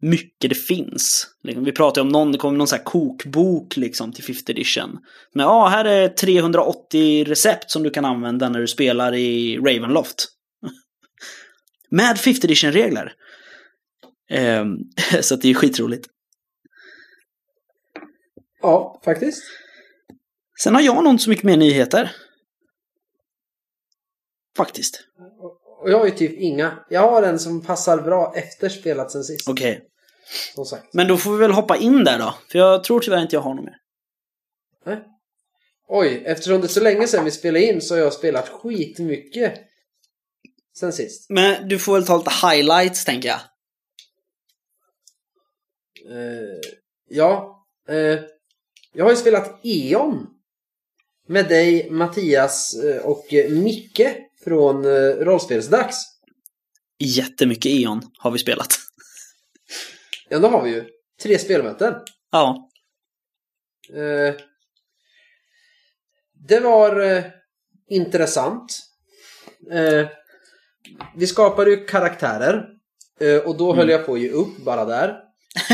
[0.00, 1.26] mycket det finns.
[1.42, 4.98] Liksom, Vi pratade om någon, det kom någon sån här kokbok liksom till 5th edition.
[5.34, 10.28] Men ja, här är 380 recept som du kan använda när du spelar i Ravenloft.
[11.90, 13.12] Med 5th edition-regler.
[14.30, 14.64] Eh,
[15.20, 16.06] så att det är skitroligt.
[18.62, 19.42] Ja, faktiskt.
[20.62, 22.10] Sen har jag nog inte så mycket mer nyheter.
[24.56, 25.04] Faktiskt.
[25.82, 26.78] Och jag har ju typ inga.
[26.88, 29.48] Jag har en som passar bra efter spelat sen sist.
[29.48, 29.89] Okej.
[30.54, 30.94] Som sagt.
[30.94, 32.34] Men då får vi väl hoppa in där då.
[32.48, 33.76] För jag tror tyvärr inte jag har något mer.
[34.86, 34.98] Nej.
[35.88, 39.54] Oj, eftersom det är så länge sedan vi spelade in så har jag spelat skitmycket
[40.78, 41.30] sen sist.
[41.30, 43.40] Men du får väl ta lite highlights tänker jag.
[46.10, 46.60] Eh,
[47.08, 48.18] ja, eh,
[48.92, 50.26] jag har ju spelat E.ON
[51.28, 54.84] med dig, Mattias eh, och Micke från
[55.24, 55.96] Rollspelsdags.
[56.98, 58.89] Jättemycket E.ON har vi spelat.
[60.32, 60.88] Ja, då har vi ju
[61.22, 61.94] tre spelmöten.
[62.30, 62.70] Ja.
[63.94, 64.34] Eh,
[66.48, 67.24] det var eh,
[67.88, 68.78] intressant.
[69.72, 70.08] Eh,
[71.16, 72.68] vi skapade ju karaktärer
[73.20, 75.20] eh, och då höll jag på att ge upp bara där.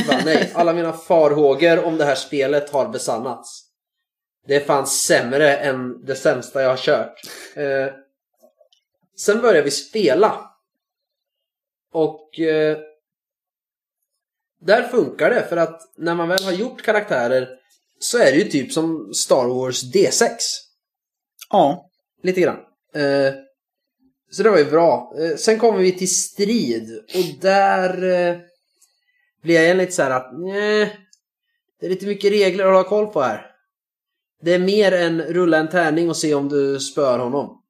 [0.09, 3.63] Bara, nej, alla mina farhågor om det här spelet har besannats.
[4.47, 7.21] Det fanns sämre än det sämsta jag har kört.
[7.57, 7.95] Eh,
[9.17, 10.51] sen började vi spela.
[11.93, 12.79] Och eh,
[14.61, 17.49] där funkar det för att när man väl har gjort karaktärer
[17.99, 20.29] så är det ju typ som Star Wars D6.
[21.51, 21.91] Ja.
[22.23, 22.59] Lite grann.
[22.95, 23.35] Eh,
[24.31, 25.15] så det var ju bra.
[25.19, 28.37] Eh, sen kommer vi till strid och där eh,
[29.43, 30.97] blir jag igen lite så att nej,
[31.81, 33.47] det är lite mycket regler att hålla koll på här.
[34.43, 37.63] Det är mer än rulla en tärning och se om du spör honom.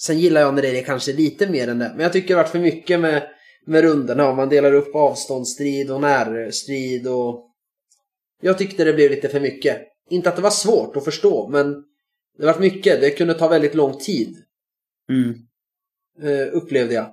[0.00, 1.92] Sen gillar jag när det är kanske lite mer än det.
[1.94, 3.28] Men jag tycker det varit för mycket med,
[3.68, 4.28] med rundorna.
[4.28, 7.44] Om man delar upp avståndsstrid och närstrid och...
[8.40, 9.82] Jag tyckte det blev lite för mycket.
[10.10, 11.84] Inte att det var svårt att förstå, men
[12.38, 13.00] det var mycket.
[13.00, 14.36] Det kunde ta väldigt lång tid.
[15.08, 15.34] Mm.
[16.22, 17.10] Eh, upplevde jag.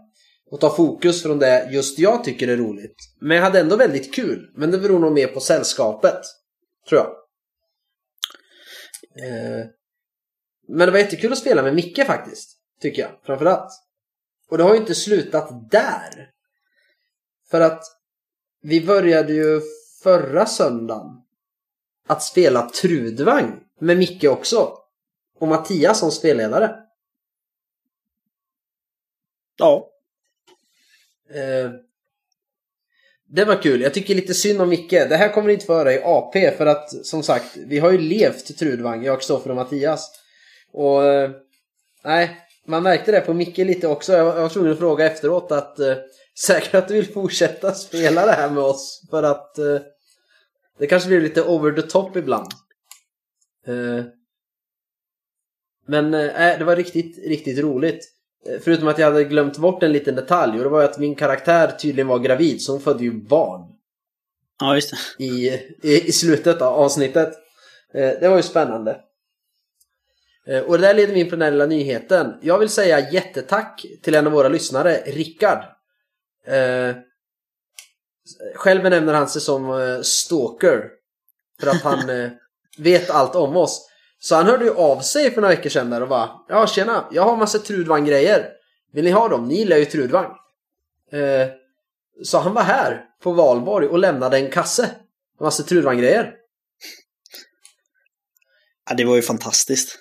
[0.52, 2.96] Och ta fokus från det just jag tycker är roligt.
[3.22, 4.52] Men jag hade ändå väldigt kul.
[4.56, 6.22] Men det beror nog mer på sällskapet.
[6.89, 7.12] Tror jag.
[9.28, 9.65] Eh,
[10.68, 12.58] men det var jättekul att spela med Micke faktiskt.
[12.82, 13.72] Tycker jag, framförallt.
[14.50, 16.35] Och det har ju inte slutat där.
[17.50, 17.84] För att
[18.62, 19.62] vi började ju
[20.04, 21.22] förra söndagen
[22.08, 24.78] att spela Trudvang med Micke också.
[25.40, 26.76] Och Mattias som spelledare.
[29.58, 29.90] Ja.
[31.30, 31.72] Eh,
[33.28, 33.82] det var kul.
[33.82, 34.92] Jag tycker lite synd om Micke.
[34.92, 38.58] Det här kommer inte föra i AP för att som sagt, vi har ju levt
[38.58, 40.12] Trudvang, jag, Kristoffer och Mattias.
[40.72, 41.32] Och eh,
[42.04, 44.14] nej, man märkte det på Micke lite också.
[44.14, 45.96] Jag var, tvungen att fråga efteråt att eh,
[46.39, 49.80] säkert att du vill fortsätta spela det här med oss för att eh,
[50.80, 52.52] det kanske blir lite over the top ibland.
[53.67, 54.06] Eh,
[55.88, 58.12] men eh, det var riktigt, riktigt roligt.
[58.45, 61.15] Eh, Förutom att jag hade glömt bort en liten detalj och det var att min
[61.15, 63.62] karaktär tydligen var gravid så hon födde ju barn
[64.60, 65.24] Ja, just det.
[65.24, 65.48] i,
[65.84, 67.34] i, i slutet av avsnittet.
[67.93, 69.02] Eh, det var ju spännande.
[70.48, 72.34] Eh, och det där leder mig in på den här lilla nyheten.
[72.41, 75.63] Jag vill säga jättetack till en av våra lyssnare, Rickard.
[76.48, 76.96] Eh,
[78.56, 80.90] själv benämner han sig som eh, stalker.
[81.60, 82.32] För att han eh,
[82.78, 83.90] vet allt om oss.
[84.20, 87.08] Så han hörde ju av sig för några veckor sedan där och bara Ja tjena,
[87.12, 88.52] jag har massa Trudvang-grejer.
[88.94, 89.48] Vill ni ha dem?
[89.48, 90.32] Ni gillar ju Trudvang.
[91.12, 91.48] Eh,
[92.24, 94.82] så han var här på Valborg och lämnade en kasse.
[95.40, 96.34] med Massa Trudvang-grejer.
[98.90, 100.00] Ja, det var ju fantastiskt.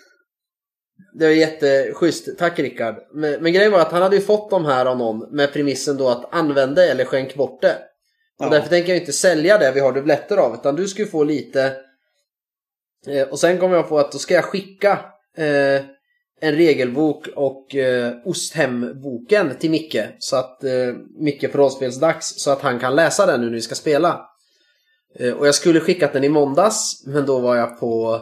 [1.15, 2.39] Det var jätteschysst.
[2.39, 2.95] Tack Rickard.
[3.13, 5.97] Men, men grejen var att han hade ju fått de här av någon med premissen
[5.97, 7.79] då att använda eller skänk bort det.
[8.39, 8.51] Och Ja.
[8.51, 11.25] därför tänker jag inte sälja det vi har dubbletter av utan du ska ju få
[11.25, 11.77] lite
[13.07, 14.93] eh, och sen kom jag på att då ska jag skicka
[15.37, 15.83] eh,
[16.41, 22.61] en regelbok och eh, Osthemboken till Micke så att eh, Micke på rollspelsdags så att
[22.61, 24.27] han kan läsa den nu när vi ska spela.
[25.19, 28.21] Eh, och jag skulle skickat den i måndags men då var jag på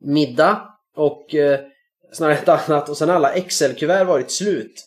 [0.00, 0.62] middag
[0.96, 1.60] och eh,
[2.12, 4.86] snarare ett annat och sen alla Excel-kuvert varit slut.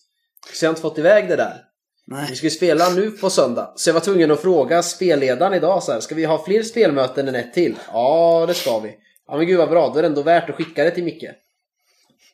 [0.54, 1.58] Så jag har inte fått iväg det där.
[2.06, 2.36] Vi Nej.
[2.36, 3.74] ska ju spela nu på söndag.
[3.76, 7.28] Så jag var tvungen att fråga spelledaren idag så här, ska vi ha fler spelmöten
[7.28, 7.76] än ett till?
[7.88, 8.96] Ja, det ska vi.
[9.28, 11.24] Ja men gud vad bra, då är det ändå värt att skicka det till Micke.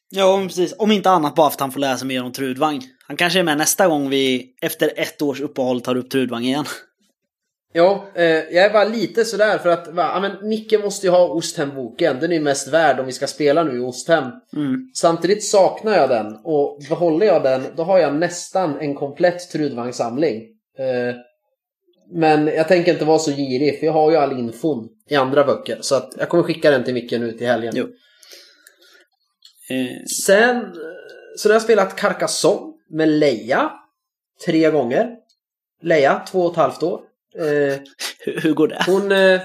[0.10, 0.74] Ja, men precis.
[0.78, 2.84] Om inte annat bara för att han får läsa mer om Trudvang.
[3.08, 6.66] Han kanske är med nästa gång vi efter ett års uppehåll tar upp Trudvang igen.
[7.74, 11.12] Ja, eh, jag är bara lite sådär för att va, ja, men Micke måste ju
[11.12, 12.20] ha Osthemboken.
[12.20, 14.24] Den är ju mest värd om vi ska spela nu i Osthem.
[14.56, 14.92] Mm.
[14.96, 20.36] Samtidigt saknar jag den och behåller jag den då har jag nästan en komplett Trudvang-samling.
[20.80, 21.16] Eh,
[22.12, 25.44] men jag tänker inte vara så girig för jag har ju all infon i andra
[25.44, 25.78] böcker.
[25.82, 27.74] Så att jag kommer skicka den till Micke nu till helgen.
[29.70, 30.66] Eh, Sen
[31.38, 33.72] så har jag spelat Carcassonne med Leia
[34.46, 35.16] tre gånger.
[35.82, 37.02] Leia, två och ett halvt år.
[37.36, 37.80] Eh,
[38.20, 38.84] hur, hur går det?
[38.86, 39.12] hon...
[39.12, 39.42] Eh,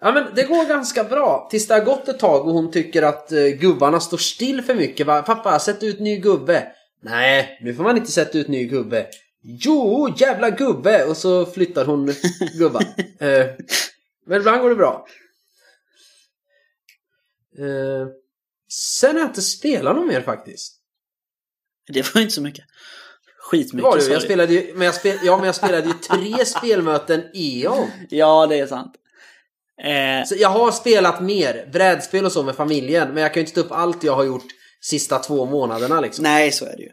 [0.00, 1.48] ja men det går ganska bra.
[1.50, 4.74] Tills det har gått ett tag och hon tycker att eh, gubbarna står still för
[4.74, 5.06] mycket.
[5.06, 5.22] Va?
[5.22, 6.72] Pappa, sätt ut ny gubbe.
[7.02, 9.06] Nej, nu får man inte sätta ut ny gubbe.
[9.42, 11.04] Jo, jävla gubbe!
[11.04, 12.06] Och så flyttar hon
[12.58, 12.82] gubbar.
[13.18, 13.46] eh,
[14.26, 15.06] men ibland går det bra.
[17.58, 18.06] Eh,
[18.70, 20.74] sen har jag inte spelat något mer faktiskt.
[21.88, 22.64] Det var inte så mycket.
[23.50, 24.24] Skitmycket var sa Jag du.
[24.24, 27.90] spelade ju, men jag spel, ja, men jag spelade ju tre spelmöten E.ON.
[28.10, 28.92] Ja, det är sant.
[29.82, 33.46] Eh, Så jag har spelat mer brädspel och så med familjen, men jag kan ju
[33.46, 34.44] inte ta upp allt jag har gjort
[34.80, 36.22] sista två månaderna liksom.
[36.22, 36.90] nej, så är det ju.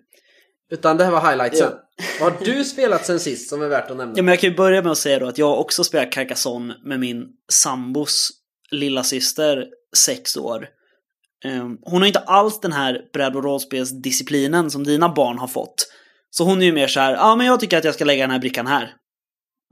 [0.71, 1.71] Utan det här var highlightsen.
[2.19, 4.13] Vad har du spelat sen sist som är värt att nämna?
[4.17, 6.73] Ja, men jag kan ju börja med att säga då att jag också spelar Carcassonne
[6.83, 8.29] med min sambos
[8.71, 9.65] lilla syster
[9.97, 10.67] sex år.
[11.45, 15.87] Ehm, Hon har inte alls den här bräd och rollspelsdisciplinen som dina barn har fått.
[16.37, 18.23] Så hon är ju mer så här, ja men jag tycker att jag ska lägga
[18.23, 18.93] den här brickan här.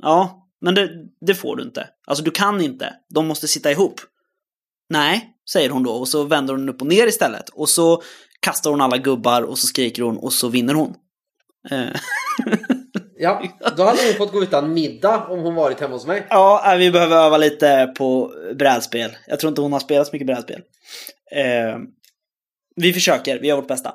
[0.01, 0.89] Ja, men det,
[1.21, 1.87] det får du inte.
[2.07, 2.93] Alltså du kan inte.
[3.13, 4.01] De måste sitta ihop.
[4.89, 7.49] Nej, säger hon då och så vänder hon upp och ner istället.
[7.49, 8.03] Och så
[8.39, 10.95] kastar hon alla gubbar och så skriker hon och så vinner hon.
[11.71, 11.99] Eh,
[13.17, 13.43] Ja,
[13.77, 16.27] då hade hon fått gå utan middag om hon varit hemma hos mig.
[16.29, 19.11] Ja, vi behöver öva lite på brädspel.
[19.27, 20.61] Jag tror inte hon har spelat så mycket brädspel.
[21.31, 21.77] Eh,
[22.75, 23.89] vi försöker, vi gör vårt bästa.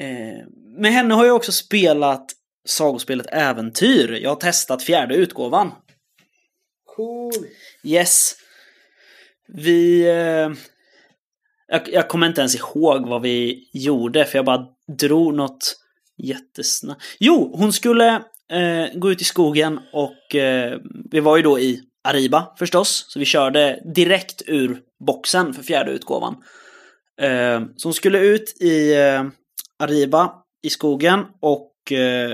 [0.00, 0.46] Eh,
[0.78, 2.26] med henne har jag också spelat
[2.68, 4.18] sagospelet Äventyr.
[4.22, 5.72] Jag har testat fjärde utgåvan.
[6.96, 7.32] Cool.
[7.84, 8.34] Yes.
[9.48, 10.08] Vi...
[10.08, 10.50] Eh,
[11.70, 14.66] jag, jag kommer inte ens ihåg vad vi gjorde, för jag bara
[14.98, 15.76] drog något
[16.22, 17.02] jättesnabbt.
[17.18, 18.14] Jo, hon skulle
[18.52, 20.78] eh, gå ut i skogen och eh,
[21.10, 25.90] vi var ju då i Ariba förstås, så vi körde direkt ur boxen för fjärde
[25.90, 26.36] utgåvan.
[27.20, 29.24] Eh, så hon skulle ut i eh,
[29.78, 32.32] Ariba i skogen och eh,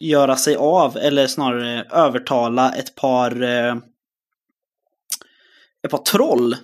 [0.00, 3.76] göra sig av, eller snarare övertala ett par eh,
[5.82, 6.56] ett par troll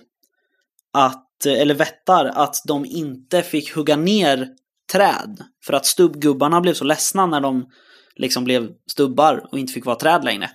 [0.93, 4.49] att, eh, eller vättar, att de inte fick hugga ner
[4.91, 5.43] träd.
[5.65, 7.71] För att stubbgubbarna blev så ledsna när de
[8.15, 10.49] liksom blev stubbar och inte fick vara träd längre.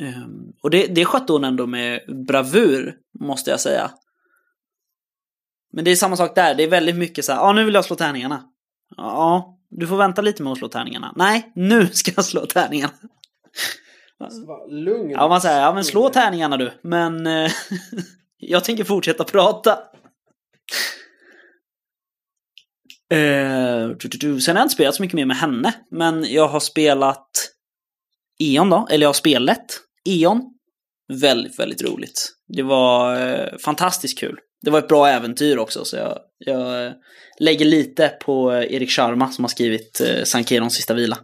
[0.00, 3.90] Um, och det, det skötte hon ändå med bravur, måste jag säga.
[5.72, 7.64] Men det är samma sak där, det är väldigt mycket så här, ja ah, nu
[7.64, 8.44] vill jag slå tärningarna.
[8.96, 11.12] Ja, du får vänta lite med att slå tärningarna.
[11.16, 12.92] Nej, nu ska jag slå tärningarna.
[14.68, 15.10] Lugn.
[15.10, 16.72] Ja, man säger, ja men slå tärningarna du.
[16.82, 17.50] Men eh,
[18.38, 19.78] jag tänker fortsätta prata.
[23.12, 25.74] Eh, Sen har jag inte spelat så mycket mer med henne.
[25.90, 27.28] Men jag har spelat
[28.38, 30.54] E.ON då, eller jag har spelat E.ON.
[31.12, 32.32] Väldigt, väldigt roligt.
[32.48, 34.38] Det var eh, fantastiskt kul.
[34.62, 36.92] Det var ett bra äventyr också, så jag, jag eh,
[37.38, 41.18] lägger lite på eh, Erik Sharma som har skrivit eh, Sankirons sista vila.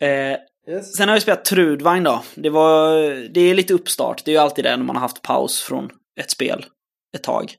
[0.00, 0.36] eh,
[0.68, 0.96] Yes.
[0.96, 2.24] Sen har jag spelat Trudvagn då.
[2.34, 3.00] Det, var,
[3.34, 4.24] det är lite uppstart.
[4.24, 6.66] Det är ju alltid det när man har haft paus från ett spel
[7.14, 7.54] ett tag.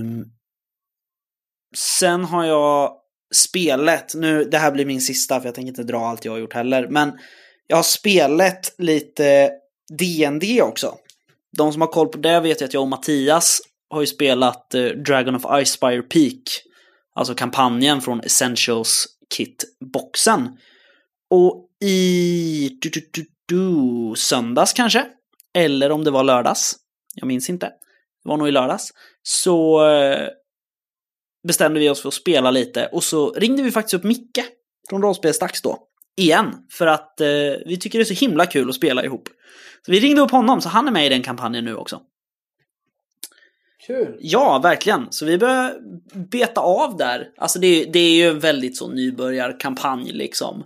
[0.00, 0.24] Um,
[1.76, 2.92] sen har jag
[3.34, 6.38] spelat, nu det här blir min sista för jag tänker inte dra allt jag har
[6.38, 7.18] gjort heller, men
[7.66, 9.50] jag har spelat lite
[9.98, 10.94] DND också.
[11.56, 14.74] De som har koll på det vet ju att jag och Mattias har ju spelat
[14.74, 16.42] eh, Dragon of Icespire Peak.
[17.14, 20.58] Alltså kampanjen från Essentials Kit-boxen.
[21.30, 25.06] Och i du, du, du, du, söndags kanske,
[25.54, 26.76] eller om det var lördags,
[27.14, 27.66] jag minns inte,
[28.22, 28.90] det var nog i lördags,
[29.22, 30.28] så eh,
[31.46, 34.44] bestämde vi oss för att spela lite och så ringde vi faktiskt upp Micke
[34.88, 35.78] från Rollspelsdags då,
[36.16, 37.26] igen, för att eh,
[37.66, 39.28] vi tycker det är så himla kul att spela ihop.
[39.86, 42.00] Så vi ringde upp honom, så han är med i den kampanjen nu också.
[43.86, 44.16] Kul.
[44.20, 45.06] Ja, verkligen.
[45.10, 45.74] Så vi börjar
[46.30, 47.26] beta av där.
[47.38, 50.64] Alltså det, det är ju en väldigt så nybörjarkampanj liksom.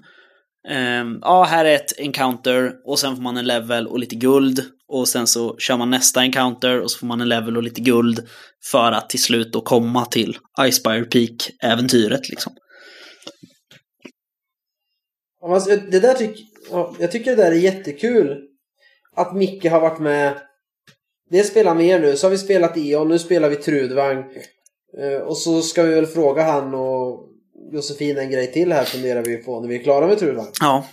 [0.69, 4.61] Um, ja, här är ett encounter och sen får man en level och lite guld.
[4.89, 7.81] Och sen så kör man nästa encounter och så får man en level och lite
[7.81, 8.29] guld.
[8.65, 12.53] För att till slut då komma till Icespire Peak-äventyret liksom.
[15.43, 18.45] Alltså, det där tyck, ja, jag tycker det där är jättekul.
[19.15, 20.39] Att Micke har varit med.
[21.31, 22.17] Det spelar mer nu.
[22.17, 24.25] Så har vi spelat E.ON, nu spelar vi Trudvang.
[24.99, 27.29] Eh, och så ska vi väl fråga han och
[27.73, 30.51] Josefin en grej till här funderar vi på när vi är klara med Trudvang.
[30.61, 30.85] Ja.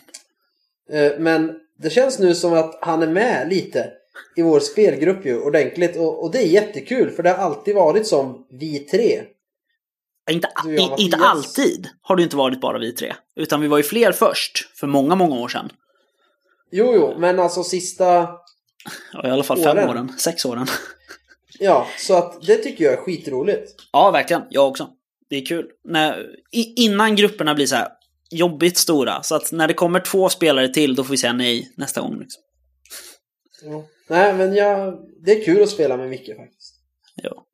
[0.92, 3.92] Eh, Men det känns nu som att han är med lite
[4.36, 8.08] i vår spelgrupp ju ordentligt och, och det är jättekul för det har alltid varit
[8.08, 9.22] som vi tre.
[10.32, 13.14] Inte, i, inte alltid har det inte varit bara vi tre.
[13.36, 15.70] Utan vi var ju fler först, för många, många år sedan.
[16.72, 18.28] Jo, jo, men alltså sista...
[19.14, 19.90] Ja, i alla fall fem Åren.
[19.90, 20.68] åren, sex åren.
[21.60, 23.76] Ja, så att det tycker jag är skitroligt.
[23.92, 24.44] Ja, verkligen.
[24.50, 24.90] Jag också.
[25.30, 25.70] Det är kul.
[25.84, 26.26] När,
[26.76, 27.88] innan grupperna blir så här
[28.30, 29.24] jobbigt stora.
[29.24, 32.20] Så att när det kommer två spelare till, då får vi säga nej nästa gång.
[32.20, 32.42] Liksom.
[33.64, 33.86] Ja.
[34.08, 36.76] Nej, men jag, det är kul att spela med Micke faktiskt.
[37.16, 37.46] Ja.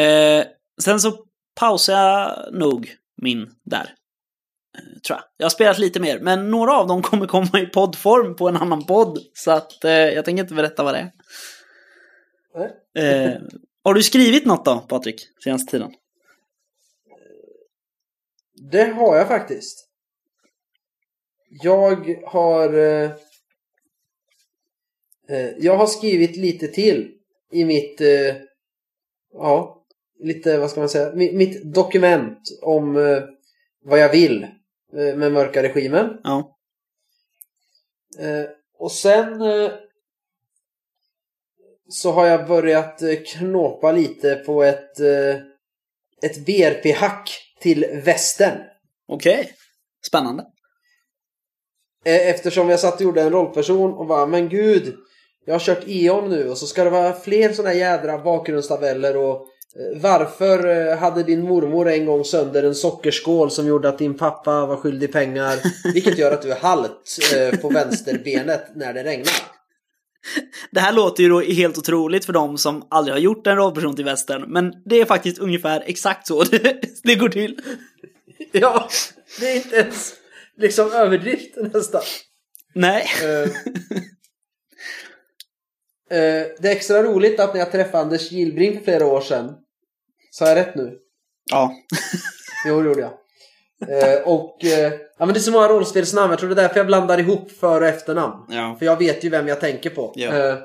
[0.00, 0.44] Eh,
[0.82, 3.94] sen så pausar jag nog min där.
[4.78, 5.22] Eh, tror jag.
[5.36, 8.56] Jag har spelat lite mer, men några av dem kommer komma i poddform på en
[8.56, 9.18] annan podd.
[9.34, 11.12] Så att eh, jag tänker inte berätta vad det är.
[12.94, 13.40] Eh,
[13.84, 15.94] har du skrivit något då, Patrik, senaste tiden?
[18.70, 19.88] Det har jag faktiskt.
[21.62, 22.74] Jag har...
[22.78, 23.10] Eh,
[25.28, 27.14] eh, jag har skrivit lite till
[27.52, 28.00] i mitt...
[28.00, 28.36] Eh,
[29.32, 29.81] ja,
[30.22, 31.12] lite, vad ska man säga?
[31.14, 33.22] Mitt, dokument om eh,
[33.84, 34.42] vad jag vill
[34.96, 36.20] eh, med mörka regimen.
[36.24, 36.58] Ja.
[38.18, 38.44] Eh,
[38.78, 39.42] och sen
[41.88, 45.00] så har jag börjat knåpa lite på ett,
[46.22, 48.58] ett BRP-hack till västern.
[49.08, 49.52] Okej.
[50.06, 50.46] Spännande.
[52.04, 54.94] Eh, Eftersom jag satt och gjorde en rollperson och bara, men gud,
[55.44, 59.48] jag har kört E.ON nu och så ska det vara fler här jädra bakgrundstabeller och
[59.96, 64.66] varför eh, hade din mormor en gång sönder en sockerskål som gjorde att din pappa
[64.66, 65.58] var skyldig pengar?
[65.92, 69.32] Vilket gör att du är halt eh, på vänsterbenet när det regnar.
[70.70, 73.96] Det här låter ju då helt otroligt för dem som aldrig har gjort en rollperson
[73.96, 77.60] till västern, men det är faktiskt ungefär exakt så det, det går till.
[78.52, 78.88] Ja,
[79.40, 80.14] det är inte ens
[80.56, 82.02] liksom överdrift nästan.
[82.74, 83.06] Nej.
[83.22, 83.42] Eh,
[86.18, 89.54] eh, det är extra roligt att när jag träffade Anders Gillbring för flera år sedan
[90.32, 90.98] Sa jag rätt nu?
[91.50, 91.72] Ja.
[92.66, 93.12] Jo, det gjorde jag.
[93.88, 96.30] Eh, och eh, ja, men det är så många rollspelsnamn.
[96.30, 98.46] Jag tror det är därför jag blandar ihop för och efternamn.
[98.48, 98.76] Ja.
[98.78, 100.12] För jag vet ju vem jag tänker på.
[100.16, 100.32] Ja.
[100.32, 100.58] Eh,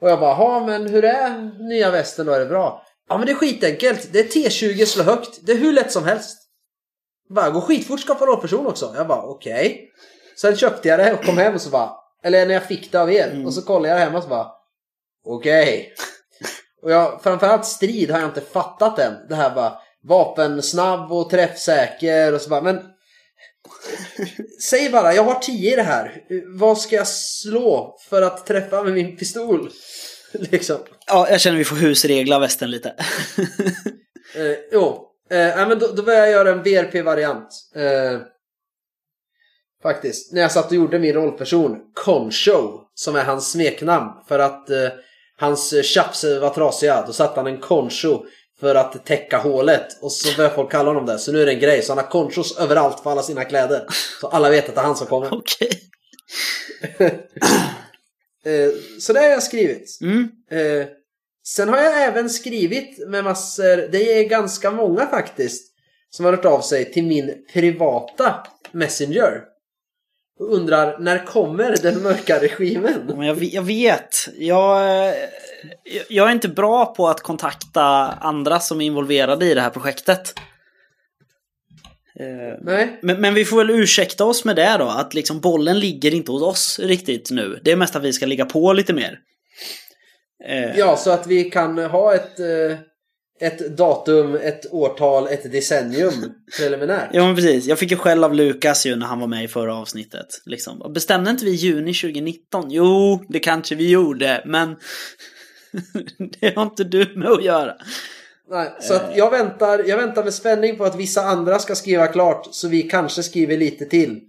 [0.00, 2.32] och jag bara, ja men hur är nya västen då?
[2.32, 2.82] Är det bra?
[3.08, 4.08] Ja men det är skitenkelt.
[4.12, 5.46] Det är T20 slå högt.
[5.46, 6.38] Det är hur lätt som helst.
[7.28, 8.92] Bara, gå skitfort skapa rollperson också.
[8.96, 9.90] Jag bara, okej.
[10.40, 11.90] Sen köpte jag det och kom hem och så bara,
[12.24, 13.30] eller när jag fick det av er.
[13.30, 13.46] Mm.
[13.46, 14.46] Och så kollade jag hemma och så bara,
[15.26, 15.94] okej.
[16.84, 19.14] Och jag, framförallt strid har jag inte fattat än.
[19.28, 19.78] Det här bara
[20.08, 22.80] vapensnabb och träffsäker och så bara, men
[24.62, 26.24] Säg bara, jag har 10 i det här.
[26.46, 29.70] Vad ska jag slå för att träffa med min pistol?
[30.32, 30.76] liksom.
[31.06, 32.94] ja, jag känner vi får husregla västern lite.
[34.36, 37.48] Eh, jo, eh, men då, då började jag göra en VRP-variant.
[37.74, 38.20] Eh,
[39.82, 40.32] faktiskt.
[40.32, 44.10] När jag satt och gjorde min rollperson, Concho, som är hans smeknamn.
[44.28, 44.88] För att eh,
[45.36, 47.04] hans eh, chaps var trasiga.
[47.06, 48.24] Då satte han en Concho
[48.60, 50.02] för att täcka hålet.
[50.02, 51.18] Och så började folk kalla honom det.
[51.18, 51.82] Så nu är det en grej.
[51.82, 53.86] Så han har conchos överallt på alla sina kläder.
[54.20, 55.34] Så alla vet att det är han som kommer.
[55.38, 55.70] Okej.
[58.46, 58.70] Eh,
[59.00, 59.98] så det har jag skrivit.
[60.02, 60.28] Mm.
[60.50, 60.86] Eh,
[61.46, 65.72] sen har jag även skrivit med massor, det är ganska många faktiskt,
[66.10, 69.40] som har hört av sig till min privata Messenger.
[70.38, 73.12] Och undrar, när kommer den mörka regimen?
[73.16, 74.28] Men jag, jag vet.
[74.38, 75.14] Jag, eh,
[76.08, 77.82] jag är inte bra på att kontakta
[78.20, 80.34] andra som är involverade i det här projektet.
[82.20, 85.78] Eh, Nej, Men, men vi får väl ursäkta oss med det då, att liksom bollen
[85.78, 87.60] ligger inte hos oss riktigt nu.
[87.64, 89.18] Det är mest att vi ska ligga på lite mer.
[90.48, 92.40] Eh, ja så att vi kan ha ett,
[93.40, 96.12] ett datum, ett årtal, ett decennium
[96.58, 97.10] preliminärt.
[97.12, 99.48] Ja men precis, jag fick ju skäll av Lukas ju när han var med i
[99.48, 100.26] förra avsnittet.
[100.46, 100.92] Liksom.
[100.94, 102.70] Bestämde inte vi juni 2019?
[102.70, 104.76] Jo, det kanske vi gjorde, men
[106.40, 107.74] det har inte du med att göra.
[108.50, 112.06] Nej, så att jag väntar, jag väntar med spänning på att vissa andra ska skriva
[112.06, 114.20] klart så vi kanske skriver lite till.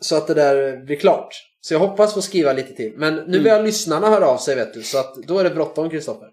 [0.00, 1.28] Så att det där blir klart.
[1.60, 2.92] Så jag hoppas få skriva lite till.
[2.96, 4.82] Men nu börjar lyssnarna höra av sig vet du.
[4.82, 6.28] Så att då är det bråttom Kristoffer.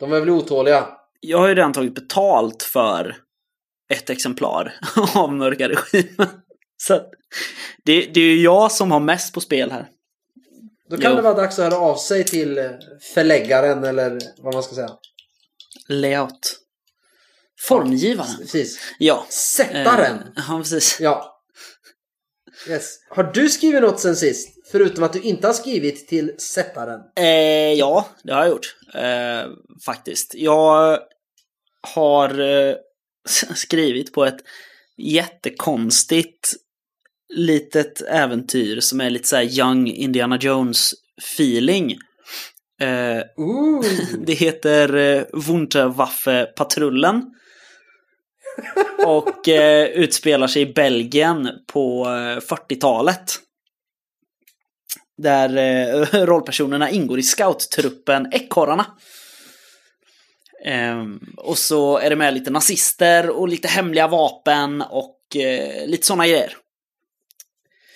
[0.00, 0.86] De är väl otåliga.
[1.20, 3.16] Jag har ju redan tagit betalt för
[3.92, 4.74] ett exemplar
[5.14, 6.28] av Mörka Regimen.
[6.76, 6.94] Så
[7.84, 9.88] det, det är ju jag som har mest på spel här.
[10.90, 11.16] Då kan Jo.
[11.16, 12.70] det vara dags att höra av sig till
[13.14, 14.90] förläggaren eller vad man ska säga.
[15.88, 16.56] Layout.
[17.60, 18.36] Formgivaren.
[18.38, 18.80] Precis.
[18.98, 19.26] Ja.
[19.28, 20.16] Sättaren.
[20.36, 21.00] Eh, ja, precis.
[21.00, 21.39] Ja.
[22.68, 22.98] Yes.
[23.08, 24.48] Har du skrivit något sen sist?
[24.72, 27.00] Förutom att du inte har skrivit till sättaren.
[27.16, 28.76] Eh, ja, det har jag gjort.
[28.94, 29.50] Eh,
[29.84, 30.34] faktiskt.
[30.34, 30.98] Jag
[31.94, 32.74] har eh,
[33.54, 34.40] skrivit på ett
[34.96, 36.54] jättekonstigt
[37.34, 40.94] litet äventyr som är lite så här Young Indiana Jones
[41.34, 41.92] feeling.
[42.80, 43.22] Eh,
[44.26, 47.22] det heter eh, Wunderwaffe-patrullen.
[49.06, 53.34] Och eh, utspelar sig i Belgien på eh, 40-talet.
[55.18, 58.86] Där eh, rollpersonerna ingår i scouttruppen Ekorrarna.
[60.64, 66.06] Ehm, och så är det med lite nazister och lite hemliga vapen och eh, lite
[66.06, 66.56] sådana grejer.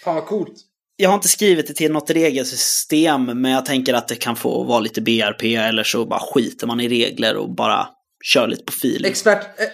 [0.04, 0.54] Fan vad coolt.
[0.96, 4.62] Jag har inte skrivit det till något regelsystem, men jag tänker att det kan få
[4.62, 7.88] vara lite BRP eller så bara skiter man i regler och bara
[8.32, 9.10] kör lite på feeling.
[9.10, 9.68] Expert, eh,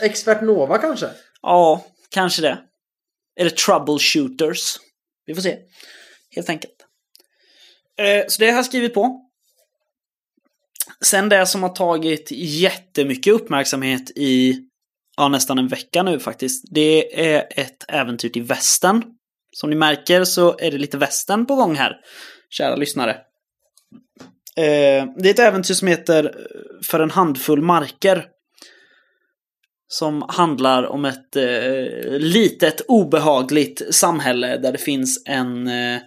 [0.00, 1.10] expert Nova kanske?
[1.42, 2.58] Ja, kanske det.
[3.40, 4.76] Eller troubleshooters.
[5.26, 5.58] Vi får se.
[6.34, 6.74] Helt enkelt.
[7.98, 9.20] Eh, Så det har jag skrivit på.
[11.04, 14.58] Sen det som har tagit jättemycket uppmärksamhet i
[15.16, 16.64] ja, nästan en vecka nu faktiskt.
[16.70, 19.02] Det är ett äventyr till västern.
[19.56, 21.96] Som ni märker så är det lite västern på gång här,
[22.50, 23.20] kära lyssnare.
[24.56, 28.26] Eh, Det är ett äventyr som heter eh, För en handfull marker.
[29.88, 36.00] Som handlar om ett eh, litet obehagligt samhälle där det finns en eh,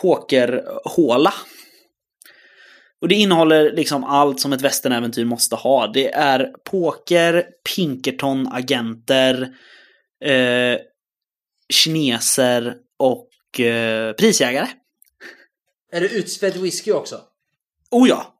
[0.00, 1.34] pokerhåla.
[3.00, 5.86] Och det innehåller liksom allt som ett västernäventyr måste ha.
[5.86, 7.44] Det är poker,
[7.76, 9.54] Pinkerton-agenter,
[10.24, 10.78] eh,
[11.72, 14.66] kineser och eh, prisjägare.
[15.92, 17.20] Är det utspädd whisky också?
[17.90, 18.34] Oh ja!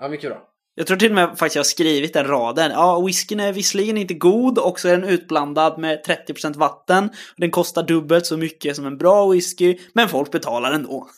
[0.00, 0.48] Ja, mycket bra.
[0.74, 2.70] Jag tror till och med faktiskt jag har skrivit den raden.
[2.70, 7.10] Ja, whiskyn är visserligen inte god och så är den utblandad med 30% vatten.
[7.36, 11.08] Den kostar dubbelt så mycket som en bra whisky, men folk betalar ändå.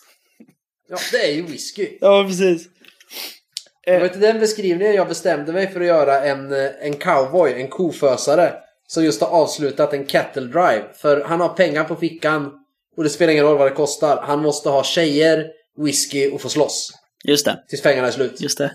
[0.89, 1.89] Ja, det är ju whisky.
[2.01, 2.68] Ja, precis.
[3.84, 7.68] Det var inte den beskrivningen jag bestämde mig för att göra en, en cowboy, en
[7.68, 8.53] kofösare.
[8.89, 10.84] Som just har avslutat en cattle drive.
[10.95, 12.66] För han har pengar på fickan
[12.97, 14.23] och det spelar ingen roll vad det kostar.
[14.23, 15.47] Han måste ha tjejer,
[15.79, 16.93] whisky och få slåss.
[17.25, 17.65] Just det.
[17.69, 18.41] Tills pengarna är slut.
[18.41, 18.71] Just det.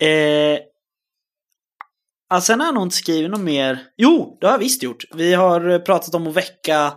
[0.06, 0.58] eh,
[2.30, 3.78] ja, sen har jag nog inte skrivit något mer.
[3.96, 5.04] Jo, det har jag visst gjort.
[5.14, 6.92] Vi har pratat om att väcka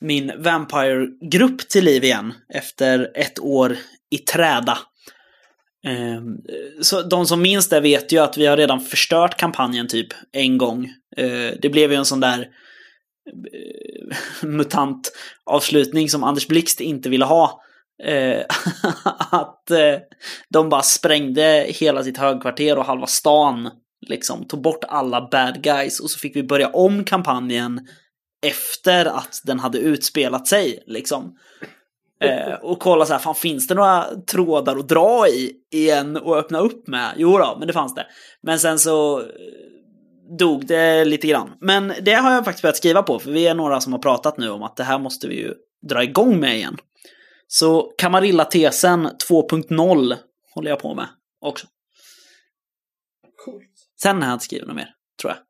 [0.00, 3.76] min Vampire-grupp till liv igen efter ett år
[4.10, 4.78] i träda.
[5.86, 6.22] Eh,
[6.82, 10.58] så de som minns det vet ju att vi har redan förstört kampanjen typ en
[10.58, 10.84] gång.
[11.16, 12.48] Eh, det blev ju en sån där
[13.26, 14.16] Eh,
[14.46, 17.60] mutant-avslutning som Anders Blixt inte ville ha.
[18.02, 18.44] Eh,
[19.30, 19.98] att eh,
[20.48, 23.70] de bara sprängde hela sitt högkvarter och halva stan.
[24.06, 27.80] Liksom tog bort alla bad guys och så fick vi börja om kampanjen
[28.46, 30.82] efter att den hade utspelat sig.
[30.86, 31.36] Liksom.
[32.20, 36.36] Eh, och kolla så här, fan finns det några trådar att dra i igen och
[36.38, 37.12] öppna upp med?
[37.16, 38.06] Jo då, men det fanns det.
[38.42, 39.22] Men sen så
[40.38, 41.56] dog det lite grann.
[41.60, 44.38] Men det har jag faktiskt börjat skriva på, för vi är några som har pratat
[44.38, 45.54] nu om att det här måste vi ju
[45.88, 46.76] dra igång med igen.
[47.48, 50.16] Så Camarilla-tesen 2.0
[50.54, 51.08] håller jag på med
[51.40, 51.66] också.
[53.44, 53.70] Coolt.
[54.02, 55.42] Sen har jag inte skrivit något mer, tror jag.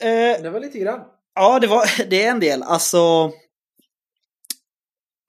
[0.36, 1.00] eh, Det var lite grann.
[1.34, 2.62] Ja, det, var, det är en del.
[2.62, 3.32] Alltså...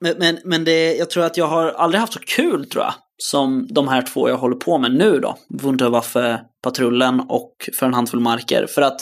[0.00, 2.94] Men, men, men det, jag tror att jag har aldrig haft så kul, tror jag,
[3.22, 5.38] som de här två jag håller på med nu då.
[5.48, 8.66] Wunderwaffe-patrullen och För en handfull marker.
[8.66, 9.00] För att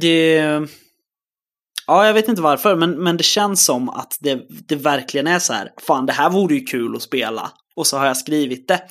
[0.00, 0.36] det...
[1.86, 5.38] Ja, jag vet inte varför, men, men det känns som att det, det verkligen är
[5.38, 7.52] så här, fan det här vore ju kul att spela.
[7.76, 8.82] Och så har jag skrivit det.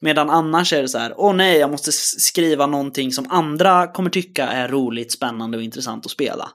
[0.00, 4.10] Medan annars är det så här, åh nej, jag måste skriva någonting som andra kommer
[4.10, 6.50] tycka är roligt, spännande och intressant att spela.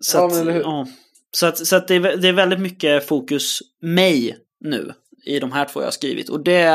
[0.00, 0.60] Så Ja, att, men eller hur?
[0.60, 0.86] ja.
[1.36, 5.52] Så att, så att det, är, det är väldigt mycket fokus mig nu i de
[5.52, 6.28] här två jag har skrivit.
[6.28, 6.70] Och det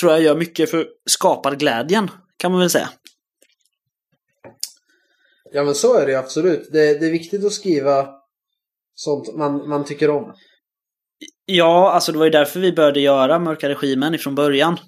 [0.00, 2.90] tror jag gör mycket för skaparglädjen, kan man väl säga.
[5.52, 6.68] Ja men så är det ju absolut.
[6.72, 8.08] Det, det är viktigt att skriva
[8.94, 10.34] sånt man, man tycker om.
[11.44, 14.78] Ja, alltså det var ju därför vi började göra Mörka Regimen ifrån början.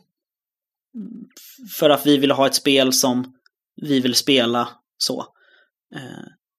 [1.79, 3.35] För att vi ville ha ett spel som
[3.83, 5.27] vi vill spela så.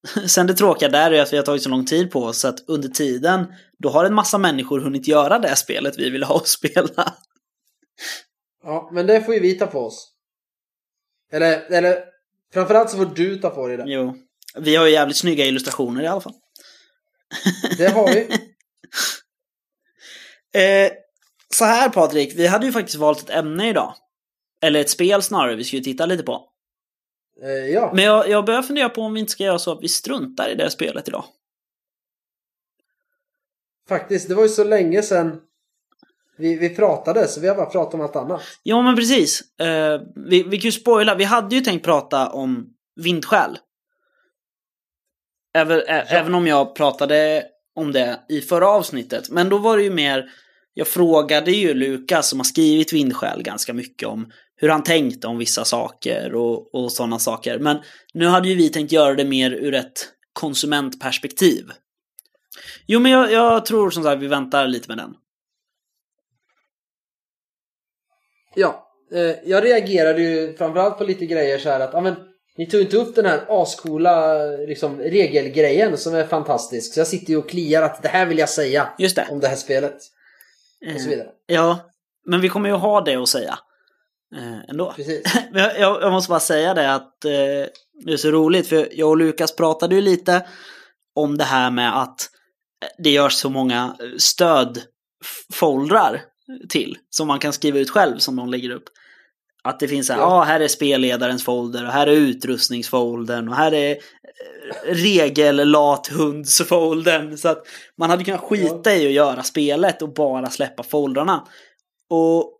[0.28, 2.48] Sen det tråkiga där är att vi har tagit så lång tid på oss så
[2.48, 6.36] att under tiden då har en massa människor hunnit göra det spelet vi vill ha
[6.36, 7.14] och spela.
[8.64, 10.12] Ja, men det får ju vi ta på oss.
[11.32, 12.04] Eller, eller
[12.54, 13.84] framförallt så får du ta på dig det.
[13.88, 14.16] Jo.
[14.56, 16.34] Vi har ju jävligt snygga illustrationer i alla fall.
[17.78, 18.20] Det har vi.
[20.54, 20.92] Eh,
[21.54, 23.96] så här Patrik, vi hade ju faktiskt valt ett ämne idag.
[24.62, 26.51] Eller ett spel snarare, vi skulle titta lite på.
[27.44, 27.92] Eh, ja.
[27.94, 30.50] Men jag, jag börjar fundera på om vi inte ska göra så att vi struntar
[30.50, 31.24] i det spelet idag.
[33.88, 35.42] Faktiskt, det var ju så länge sedan
[36.38, 38.42] vi, vi pratade så vi har bara pratat om allt annat.
[38.64, 39.60] Ja men precis.
[39.60, 43.58] Eh, vi, vi kan ju spoila, vi hade ju tänkt prata om vindskäl.
[45.54, 49.30] Även, ä, även om jag pratade om det i förra avsnittet.
[49.30, 50.30] Men då var det ju mer,
[50.74, 54.32] jag frågade ju Lukas som har skrivit vindskäl ganska mycket om
[54.62, 57.60] hur han tänkte om vissa saker och, och sådana saker.
[57.60, 57.78] Men
[58.14, 61.72] nu hade ju vi tänkt göra det mer ur ett konsumentperspektiv.
[62.86, 65.14] Jo men jag, jag tror som sagt vi väntar lite med den.
[68.56, 72.16] Ja, eh, jag reagerade ju framförallt på lite grejer så här att ja, men,
[72.58, 76.94] ni tog inte upp den här ascoola liksom, regelgrejen som är fantastisk.
[76.94, 79.28] Så jag sitter ju och kliar att det här vill jag säga det.
[79.30, 79.98] om det här spelet.
[80.96, 81.30] Och så vidare.
[81.46, 81.80] Ja,
[82.26, 83.60] men vi kommer ju ha det att säga.
[84.36, 84.94] Eh, ändå.
[84.96, 85.24] Precis.
[85.54, 87.32] Jag, jag, måste bara säga det att eh,
[88.06, 90.46] det är så roligt för jag och Lukas pratade ju lite
[91.16, 92.30] om det här med att
[92.98, 96.22] det görs så många stödfoldrar
[96.70, 98.84] till som man kan skriva ut själv som de lägger upp.
[99.64, 100.32] Att det finns så här, ja Ja.
[100.36, 103.98] ah, här är spelledarens folder och här är utrustningsfoldern och här är eh,
[104.86, 107.38] regellathundsfoldern.
[107.38, 107.64] Så att
[107.98, 111.48] man hade kunnat skita i att göra spelet och bara släppa foldrarna.
[112.10, 112.58] Och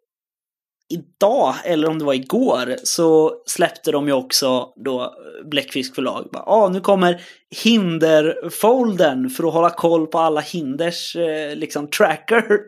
[0.92, 5.14] idag, eller om det var igår, så släppte de ju också då
[5.46, 6.30] Bläckfisk förlag.
[6.34, 7.22] Ja, ah, nu kommer
[7.64, 12.44] hinderfoldern för att hålla koll på alla hinders eh, liksom tracker.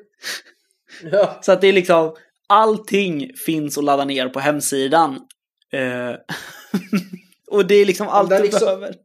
[1.11, 1.39] Ja.
[1.41, 2.15] Så att det är liksom
[2.47, 5.19] allting finns att ladda ner på hemsidan.
[5.71, 6.15] Eh,
[7.51, 8.95] och det är liksom allt du liksom- behöver.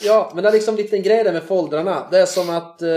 [0.00, 2.08] Ja, men det är liksom en liten grej där med foldrarna.
[2.10, 2.88] Det är som att eh,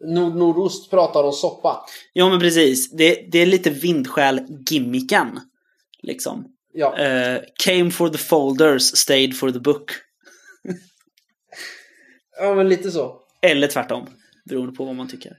[0.00, 1.84] Nord Nordost pratar om soppa.
[2.12, 2.90] Ja men precis.
[2.90, 5.40] Det, det är lite vindskäl-gimmicken.
[6.02, 6.44] Liksom.
[6.72, 9.90] Ja, Eh, came for the folders, stayed for the book.
[12.40, 13.16] ja men lite så.
[13.42, 14.06] Eller tvärtom.
[14.44, 15.30] Beroende på vad man tycker.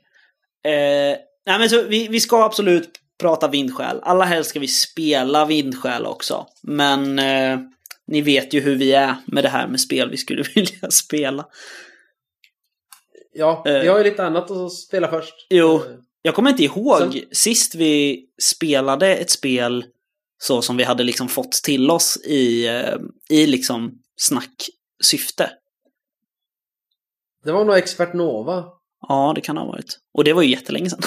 [0.64, 2.90] Eh, nej men så vi, vi ska absolut
[3.20, 4.00] prata vindskäl.
[4.04, 6.48] Allra helst ska vi spela vindskäl också.
[6.64, 7.60] Men eh,
[8.08, 11.46] ni vet ju hur vi är med det här med spel vi skulle vilja spela.
[13.40, 13.80] Ja, Eh.
[13.82, 15.34] vi har ju lite annat att spela först.
[15.50, 15.76] Jo.
[15.76, 15.82] Eh,
[16.22, 19.86] Jag kommer inte ihåg Sen- sist vi spelade ett spel
[20.42, 22.96] så som vi hade liksom fått till oss i, eh,
[23.30, 25.52] i liksom snacksyfte.
[27.44, 28.66] Det var nog Expert Nova.
[29.08, 30.00] Ja, det kan ha varit.
[30.14, 31.00] Och det var ju jättelänge sedan.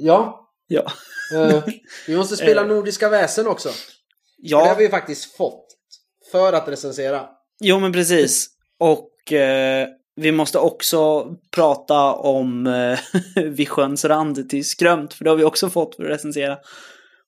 [0.00, 0.50] Ja.
[0.66, 0.92] ja.
[1.34, 1.64] Eh,
[2.06, 2.68] vi måste spela Eh.
[2.68, 3.68] Nordiska väsen också.
[3.68, 3.76] För
[4.42, 5.66] det Ja, har vi ju faktiskt fått.
[6.32, 7.28] För att recensera.
[7.60, 8.48] jo men precis.
[8.78, 12.98] Och eh, vi måste också prata om eh,
[13.44, 16.58] Visions rand till skrömt, för det har vi också fått för att recensera.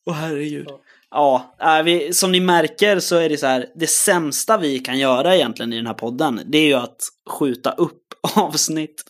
[0.06, 0.66] Åh herregud.
[1.10, 1.54] Ja.
[1.60, 5.36] Äh, vi, som ni märker så är det så här, det sämsta vi kan göra
[5.36, 8.02] egentligen i den här podden, det är ju att skjuta upp
[8.36, 9.04] avsnitt.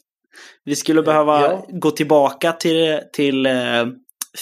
[0.65, 1.67] Vi skulle behöva Ja.
[1.69, 3.87] gå tillbaka till, till eh,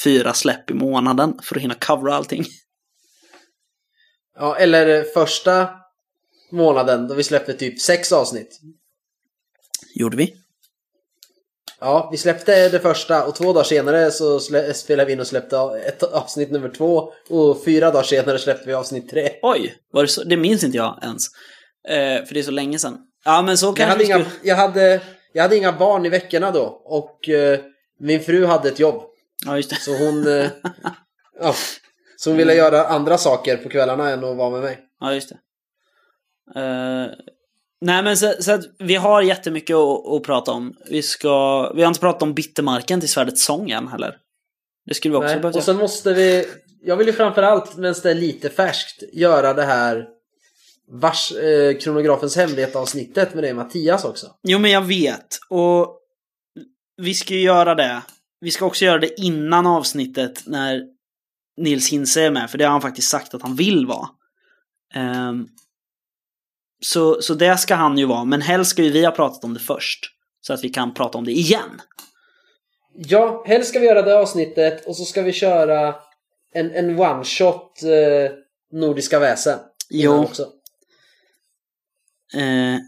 [0.04, 2.44] fyra släpp i månaden för att hinna covera allting.
[4.38, 5.68] Ja, eller första
[6.52, 8.60] månaden då vi släppte typ sex avsnitt.
[9.94, 10.34] Gjorde vi?
[11.80, 14.40] Ja, vi släppte det första och två dagar senare så
[14.74, 18.74] spelade vi in och släppte ett avsnitt nummer två och fyra dagar senare släppte vi
[18.74, 19.30] avsnitt tre.
[19.42, 20.24] Oj, var det, så?
[20.24, 21.26] det minns inte jag ens.
[21.88, 22.98] Eh, för det är så länge sedan.
[23.24, 24.48] Ja, men så Jag kanske hade, vi inga, skulle...
[24.48, 25.00] jag, hade,
[25.32, 27.60] jag hade inga barn i veckorna då och eh,
[28.00, 29.02] min fru hade ett jobb.
[29.46, 29.76] Ja, just det.
[29.76, 30.46] Så hon, eh,
[31.40, 31.54] ja,
[32.16, 34.78] så hon ville göra andra saker på kvällarna än att vara med mig.
[35.00, 35.38] Ja, just det.
[37.84, 40.76] Nej, men så, så vi har jättemycket att, att prata om.
[40.90, 41.72] Vi ska...
[41.74, 44.16] Vi har inte pratat om bittermarken till Svärdets sång än heller.
[44.86, 46.46] Det skulle vi också behöva Och sen måste vi,
[46.82, 50.08] jag vill ju framförallt medan det är lite färskt göra det här
[50.88, 54.26] vars, eh, kronografens hemlighet avsnittet med dig Mattias också.
[54.42, 55.38] Jo, men jag vet.
[55.48, 56.00] Och
[56.96, 58.02] vi ska ju göra det.
[58.40, 60.82] Vi ska också göra det innan avsnittet när
[61.56, 64.08] Nils Hinse är med, för det har han faktiskt sagt att han vill vara.
[64.94, 65.48] Ehm,
[66.84, 69.54] så, så det ska han ju vara, men helst ska ju vi ha pratat om
[69.54, 70.10] det först.
[70.40, 71.80] Så att vi kan prata om det igen.
[72.94, 75.94] Ja, helst ska vi göra det avsnittet och så ska vi köra
[76.52, 78.32] en, en one shot eh,
[78.72, 79.58] Nordiska väsen.
[79.90, 80.12] Jo.
[80.12, 80.42] Också.
[82.34, 82.78] Eh,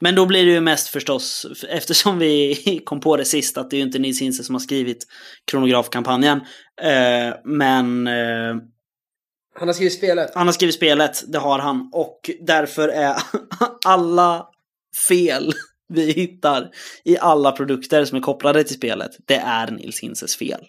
[0.00, 3.76] men då blir det ju mest förstås, eftersom vi kom på det sist, att det
[3.76, 5.06] är ju inte Nils Hinse som har skrivit
[5.50, 6.40] kronografkampanjen.
[6.82, 8.54] Eh, men eh,
[9.60, 10.30] Han har skrivit spelet.
[10.34, 11.90] han har skrivit spelet, det har han.
[11.92, 13.16] Och därför är
[13.86, 14.46] alla
[15.08, 15.52] fel
[15.88, 16.70] vi hittar
[17.04, 20.66] i alla produkter som är kopplade till spelet, det är Nils Hinses fel.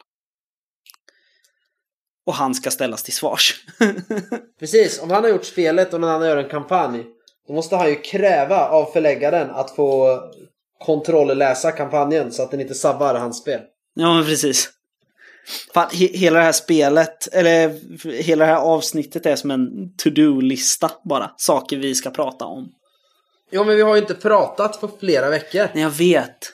[2.26, 3.66] Och han ska ställas till svars.
[4.60, 7.06] Precis, om han har gjort spelet och någon annan gör en kampanj
[7.48, 10.20] då måste han ju kräva av förläggaren att få
[10.86, 13.62] kontrollläsa kampanjen så att den inte sabbar hans spel.
[13.94, 14.70] Ja, men precis.
[15.74, 17.80] Fan, he- hela det här spelet, eller
[18.24, 21.32] hela det här avsnittet är som en to-do-lista bara.
[21.38, 22.70] Saker vi ska prata om.
[23.50, 25.68] Ja, men vi har ju inte pratat på flera veckor.
[25.74, 26.54] Nej, jag vet.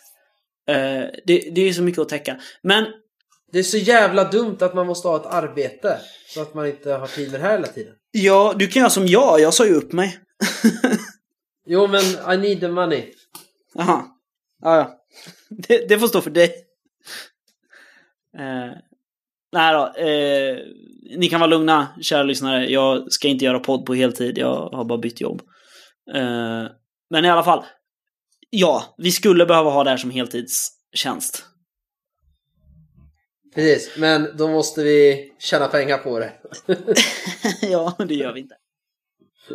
[0.69, 0.75] Eh,
[1.25, 2.37] det, det är ju så mycket att täcka.
[2.63, 2.85] Men,
[3.51, 5.99] Det är så jävla dumt att man måste ha ett arbete
[6.33, 7.93] så att man inte har tid med det här hela tiden.
[8.11, 9.39] ja, du kan göra som jag.
[9.39, 10.19] Jag sa ju upp mig.
[11.65, 12.01] Jo, men
[12.33, 13.05] I need the money.
[13.73, 14.03] Jaha.
[14.61, 14.97] Ja, ja.
[15.49, 16.51] Det, det får stå för dig.
[18.39, 18.71] Eh,
[19.51, 20.01] nej då.
[20.01, 20.57] Eh,
[21.17, 22.65] ni kan vara lugna, kära lyssnare.
[22.69, 24.37] Jag ska inte göra podd på heltid.
[24.37, 25.41] Jag har bara bytt jobb.
[26.13, 26.63] Eh,
[27.09, 27.65] men i alla fall.
[28.49, 31.45] Ja, vi skulle behöva ha det här som heltidstjänst.
[33.55, 36.31] Precis, men då måste vi tjäna pengar på det.
[37.61, 38.55] ja, det gör vi inte.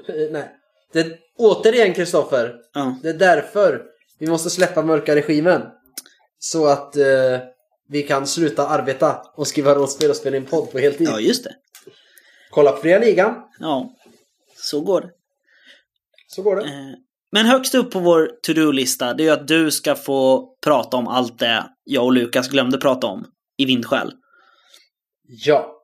[0.31, 0.51] Nej.
[0.93, 2.99] Det, återigen Kristoffer, Ja.
[3.03, 3.83] det är därför
[4.19, 5.63] vi måste släppa mörka regimen.
[6.39, 7.39] Så att eh,
[7.93, 11.09] vi kan sluta arbeta och skriva rollspel och spela in podd på heltid.
[11.09, 11.55] ja, just det.
[12.51, 13.93] Kolla på Fria Ligan, Ja,
[14.57, 15.11] så går det.
[16.27, 16.63] så går det.
[16.63, 16.95] Eh,
[17.33, 21.09] Men högst upp på vår to-do-lista, det är ju att du ska få prata om
[21.09, 23.27] allt det jag och Lukas glömde prata om
[23.57, 24.13] i Vindskäl.
[25.29, 25.77] Ja.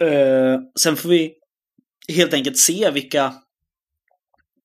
[0.00, 1.34] Eh, sen får vi
[2.08, 3.34] helt enkelt se vilka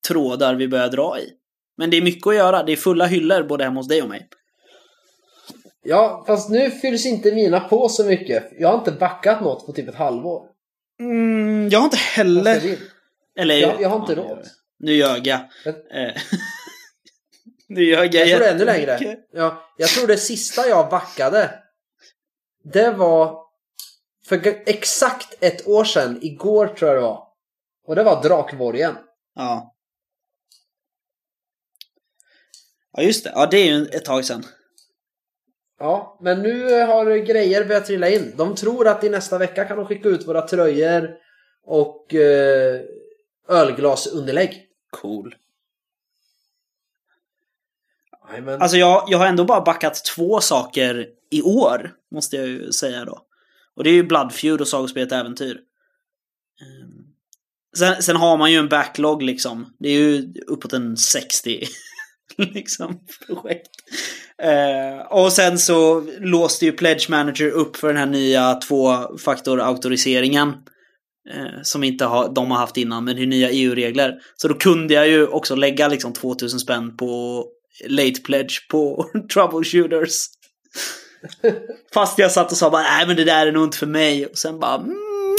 [0.08, 1.30] trådar vi börjar dra i.
[1.78, 2.64] Men det är mycket att göra.
[2.64, 4.28] Det är fulla hyllor både hemma hos dig och mig.
[5.84, 8.52] Ja, fast nu fylls inte mina på så mycket.
[8.60, 10.48] Jag har inte backat något på typ ett halvår.
[11.00, 12.78] Mm, jag har inte heller...
[13.36, 14.48] Eller, Jag, jag har inte ja, råd.
[14.80, 15.40] Nu ljög jag.
[15.66, 15.74] Eh,
[17.68, 19.18] nu ljög jag Jag tror det är ännu längre.
[19.34, 21.62] Ja, jag tror det sista jag backade
[22.64, 23.46] det var
[24.26, 27.28] för exakt ett år sedan, igår tror jag det var.
[27.86, 28.98] Och det var Drakborgen.
[29.36, 29.76] Ja.
[32.94, 33.32] Ja, just det.
[33.36, 34.44] Ja, det är ju ett tag sedan.
[35.82, 38.34] Ja, men nu har grejer börjat trilla in.
[38.38, 41.16] De tror att i nästa vecka kan de skicka ut våra tröjor
[41.66, 42.82] och eh,
[43.48, 44.68] ölglasunderlägg.
[44.90, 45.36] Cool.
[48.30, 48.62] Jajamän.
[48.62, 53.06] Alltså jag, jag har ändå bara backat två saker i år, måste jag ju säga
[53.06, 53.22] då.
[53.76, 55.62] Och det är ju Bloodfeud och Sagospelet Äventyr.
[56.62, 57.12] Ehm,
[57.78, 59.74] Sen, sen har man ju en backlog liksom.
[59.80, 61.64] Det är ju uppåt en 60
[62.38, 63.70] liksom projekt.
[64.42, 70.54] Eh, och sen så låste ju Pledge Manager upp för den här nya tvåfaktor-auktoriseringen.
[71.30, 74.16] Eh, som inte har, de har haft innan, men det är nya EU-regler.
[74.36, 77.46] Så då kunde jag ju också lägga liksom 2000 spänn på
[77.88, 80.26] late pledge på troubleshooters.
[81.94, 84.26] Fast jag satt och sa bara nej men det där är nog inte för mig.
[84.26, 84.96] Och sen bara mm,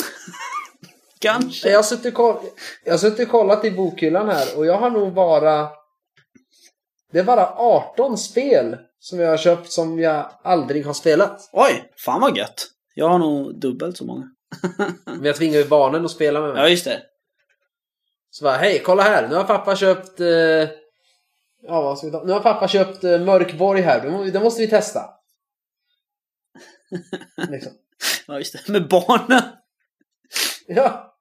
[1.18, 1.70] Kanske.
[1.70, 2.36] Jag har, suttit och koll...
[2.84, 5.68] jag har suttit och kollat i bokhyllan här och jag har nog bara...
[7.12, 11.50] Det är bara 18 spel som jag har köpt som jag aldrig har spelat.
[11.52, 12.68] Oj, fan vad gött.
[12.94, 14.28] Jag har nog dubbelt så många.
[15.06, 16.62] Men jag tvingar ju barnen att spela med mig.
[16.62, 17.02] Ja, just det.
[18.30, 20.20] Så bara, hej kolla här, nu har pappa köpt...
[20.20, 20.26] Eh...
[21.64, 22.22] Ja, vad ska vi ta?
[22.24, 25.00] Nu har pappa köpt eh, Mörkborg här, det må- det måste vi testa.
[27.50, 27.72] liksom.
[28.26, 28.72] Ja, just det.
[28.72, 29.42] Med barnen.
[30.66, 31.16] Ja,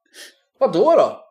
[0.60, 1.31] vad då då?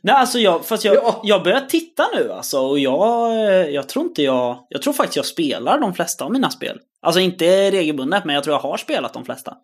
[0.00, 1.20] Nej, alltså jag, fast jag, Ja.
[1.24, 5.16] jag börjar titta nu alltså och jag, eh, jag tror inte jag, jag tror faktiskt
[5.16, 6.78] jag spelar de flesta av mina spel.
[7.02, 9.54] Alltså inte regelbundet, men jag tror jag har spelat de flesta.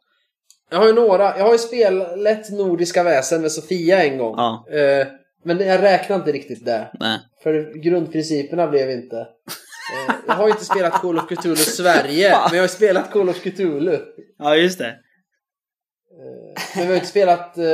[0.70, 4.35] Jag har ju några, jag har ju spelat Nordiska väsen med Sofia en gång.
[4.37, 4.66] Ja.
[4.70, 5.07] Eh,
[5.45, 6.91] men jag räknar inte riktigt det.
[7.01, 7.18] Nej.
[7.43, 9.16] För grundprinciperna blev inte.
[9.16, 13.11] Eh, jag har ju inte spelat Call of Cthulhu Sverige, men jag har ju spelat
[13.11, 13.99] Call of Cthulhu.
[14.39, 14.95] Ja, just det.
[16.77, 17.64] Men vi har inte spelat eh,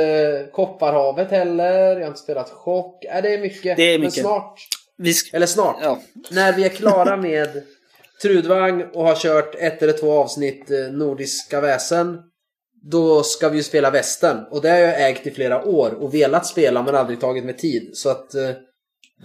[0.51, 3.05] Kopparhavet heller, jag har inte spelat Chock.
[3.05, 3.77] Äh, det är mycket.
[3.77, 4.21] Det är Men mycket.
[4.21, 4.59] snart,
[4.97, 5.99] Vi sk- eller snart, ja.
[6.31, 7.63] när vi är klara med
[8.21, 12.17] Trudvang och har kört ett eller två avsnitt eh, Nordiska väsen.
[12.91, 16.13] Då ska vi ju spela västern och det har jag ägt i flera år och
[16.13, 17.89] velat spela men aldrig tagit med tid.
[17.93, 18.49] Så att eh,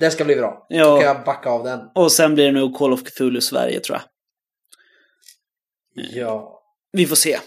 [0.01, 0.67] det ska bli bra.
[0.69, 0.85] Ja.
[0.85, 1.81] Då kan jag backa av den.
[1.95, 4.03] Och sen blir det nog Call of Cthulhu Sverige tror jag.
[6.13, 6.63] Ja.
[6.93, 7.39] Vi får se.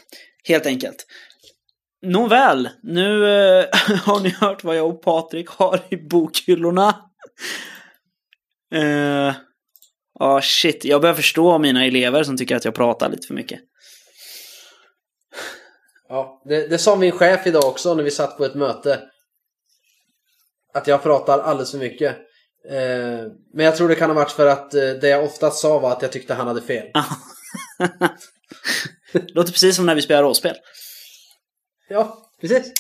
[0.47, 1.05] Helt enkelt.
[2.03, 3.65] Nåväl, nu eh,
[4.03, 6.95] har ni hört vad jag och Patrik har i bokhyllorna.
[8.69, 9.33] Ja,
[10.19, 10.85] ah, shit.
[10.85, 13.59] Jag börjar förstå mina elever som tycker att jag pratar lite för mycket.
[16.09, 18.99] Ja, det, det sa min chef idag också när vi satt på ett möte.
[20.73, 22.17] Att jag pratar alldeles för mycket.
[22.69, 25.79] Eh, men jag tror det kan ha varit för att eh, det jag oftast sa
[25.79, 26.87] var att jag tyckte han hade fel.
[29.33, 30.55] Låter precis som när vi spelar rollspel.
[31.89, 32.73] Ja, precis.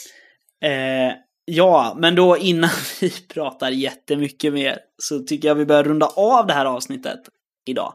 [0.61, 1.11] Eh,
[1.45, 2.69] ja, men då innan
[3.01, 7.19] vi pratar jättemycket mer så tycker jag vi börjar runda av det här avsnittet
[7.65, 7.93] idag.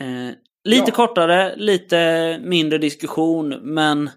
[0.00, 0.94] Eh, lite Ja.
[0.94, 4.10] kortare, lite mindre diskussion, men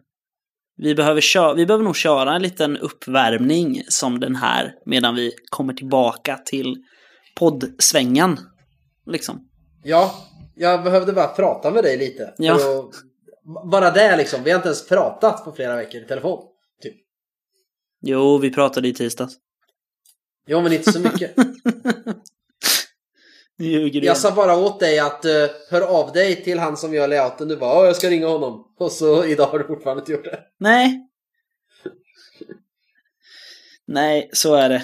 [0.77, 5.31] vi behöver, köra, vi behöver nog köra en liten uppvärmning som den här medan vi
[5.49, 6.75] kommer tillbaka till
[7.35, 8.39] poddsvängen.
[9.05, 9.47] Liksom.
[9.83, 10.15] Ja,
[10.55, 12.33] jag behövde bara prata med dig lite.
[12.37, 12.57] Ja.
[12.57, 12.95] För att,
[13.71, 14.43] bara det liksom.
[14.43, 16.43] Vi har inte ens pratat på flera veckor i telefon.
[16.81, 16.95] Typ.
[18.01, 19.33] Jo, vi pratade i tisdags.
[20.47, 21.35] Jo, men inte så mycket.
[23.59, 25.31] Ljuger Jag sa bara åt dig att uh,
[25.69, 27.47] hör av dig till han som gör layouten.
[27.47, 28.73] Du bara, "Ja, jag ska ringa honom.
[28.79, 30.39] Och så idag har du fortfarande inte gjort det.
[30.57, 31.05] Nej.
[33.85, 34.83] Nej, så är det.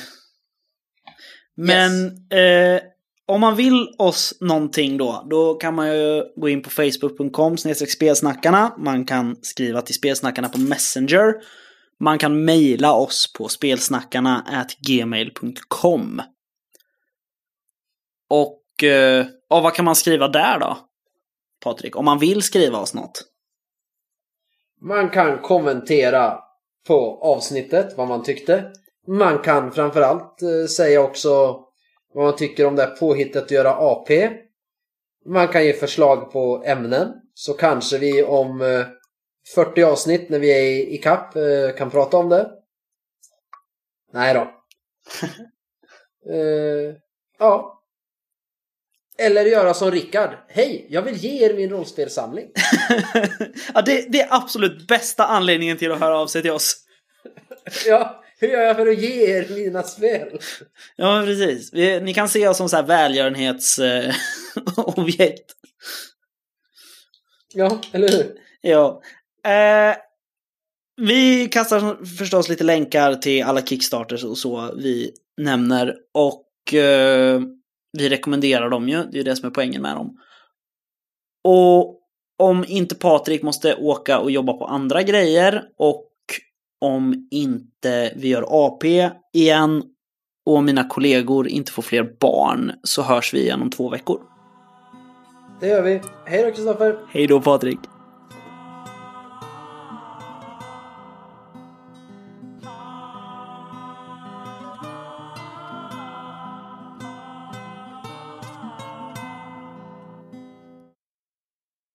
[1.56, 2.82] Men eh,
[3.28, 8.74] om man vill oss någonting då, då kan man ju gå in på facebook.com spelsnackarna.
[8.78, 11.34] Man kan skriva till spelsnackarna på Messenger.
[12.00, 16.22] Man kan mejla oss på spelsnackarna gmail.com.
[18.30, 20.78] Och eh, ja, vad kan man skriva där då?
[21.64, 23.24] Patrik, om man vill skriva oss något.
[24.82, 26.40] Man kan kommentera
[26.88, 28.72] på avsnittet vad man tyckte.
[29.08, 31.65] Man kan framförallt eh, säga också
[32.16, 34.30] vad man tycker om det här påhittet att göra AP.
[35.26, 37.14] Man kan ge förslag på ämnen.
[37.34, 38.86] Så kanske vi om eh,
[39.56, 42.52] 40 avsnitt när vi är i, kapp eh, kan prata om det.
[44.14, 44.42] Nej då.
[46.34, 46.96] eh,
[47.40, 47.84] ja.
[49.18, 50.30] Eller göra som Rickard.
[50.48, 52.52] Hej, jag vill ge er min rollspelsamling.
[53.74, 56.78] ja, det, det är absolut bästa anledningen till att höra av sig till oss.
[57.86, 60.40] ja, hur gör jag för att ge er mina spel?
[60.96, 61.74] Ja, precis.
[61.74, 65.52] Ni kan se oss som så här välgörenhetsobjekt.
[67.54, 68.36] ja, eller hur?
[68.62, 69.02] Ja.
[69.46, 69.96] Eh,
[71.02, 75.96] vi kastar förstås lite länkar till alla Kickstarters och så vi nämner.
[76.14, 77.42] Och eh,
[77.98, 79.04] vi rekommenderar dem ju.
[79.04, 80.18] Det är det som är poängen med dem.
[81.44, 82.02] Och
[82.38, 86.12] om inte Patrik måste åka och jobba på andra grejer och
[86.86, 89.84] om inte vi gör AP igen
[90.46, 94.20] och mina kollegor inte får fler barn så hörs vi igen om två veckor.
[95.60, 96.02] Det gör vi.
[96.26, 96.98] Hej då Kristoffer!
[97.10, 97.80] Hej då Patrik!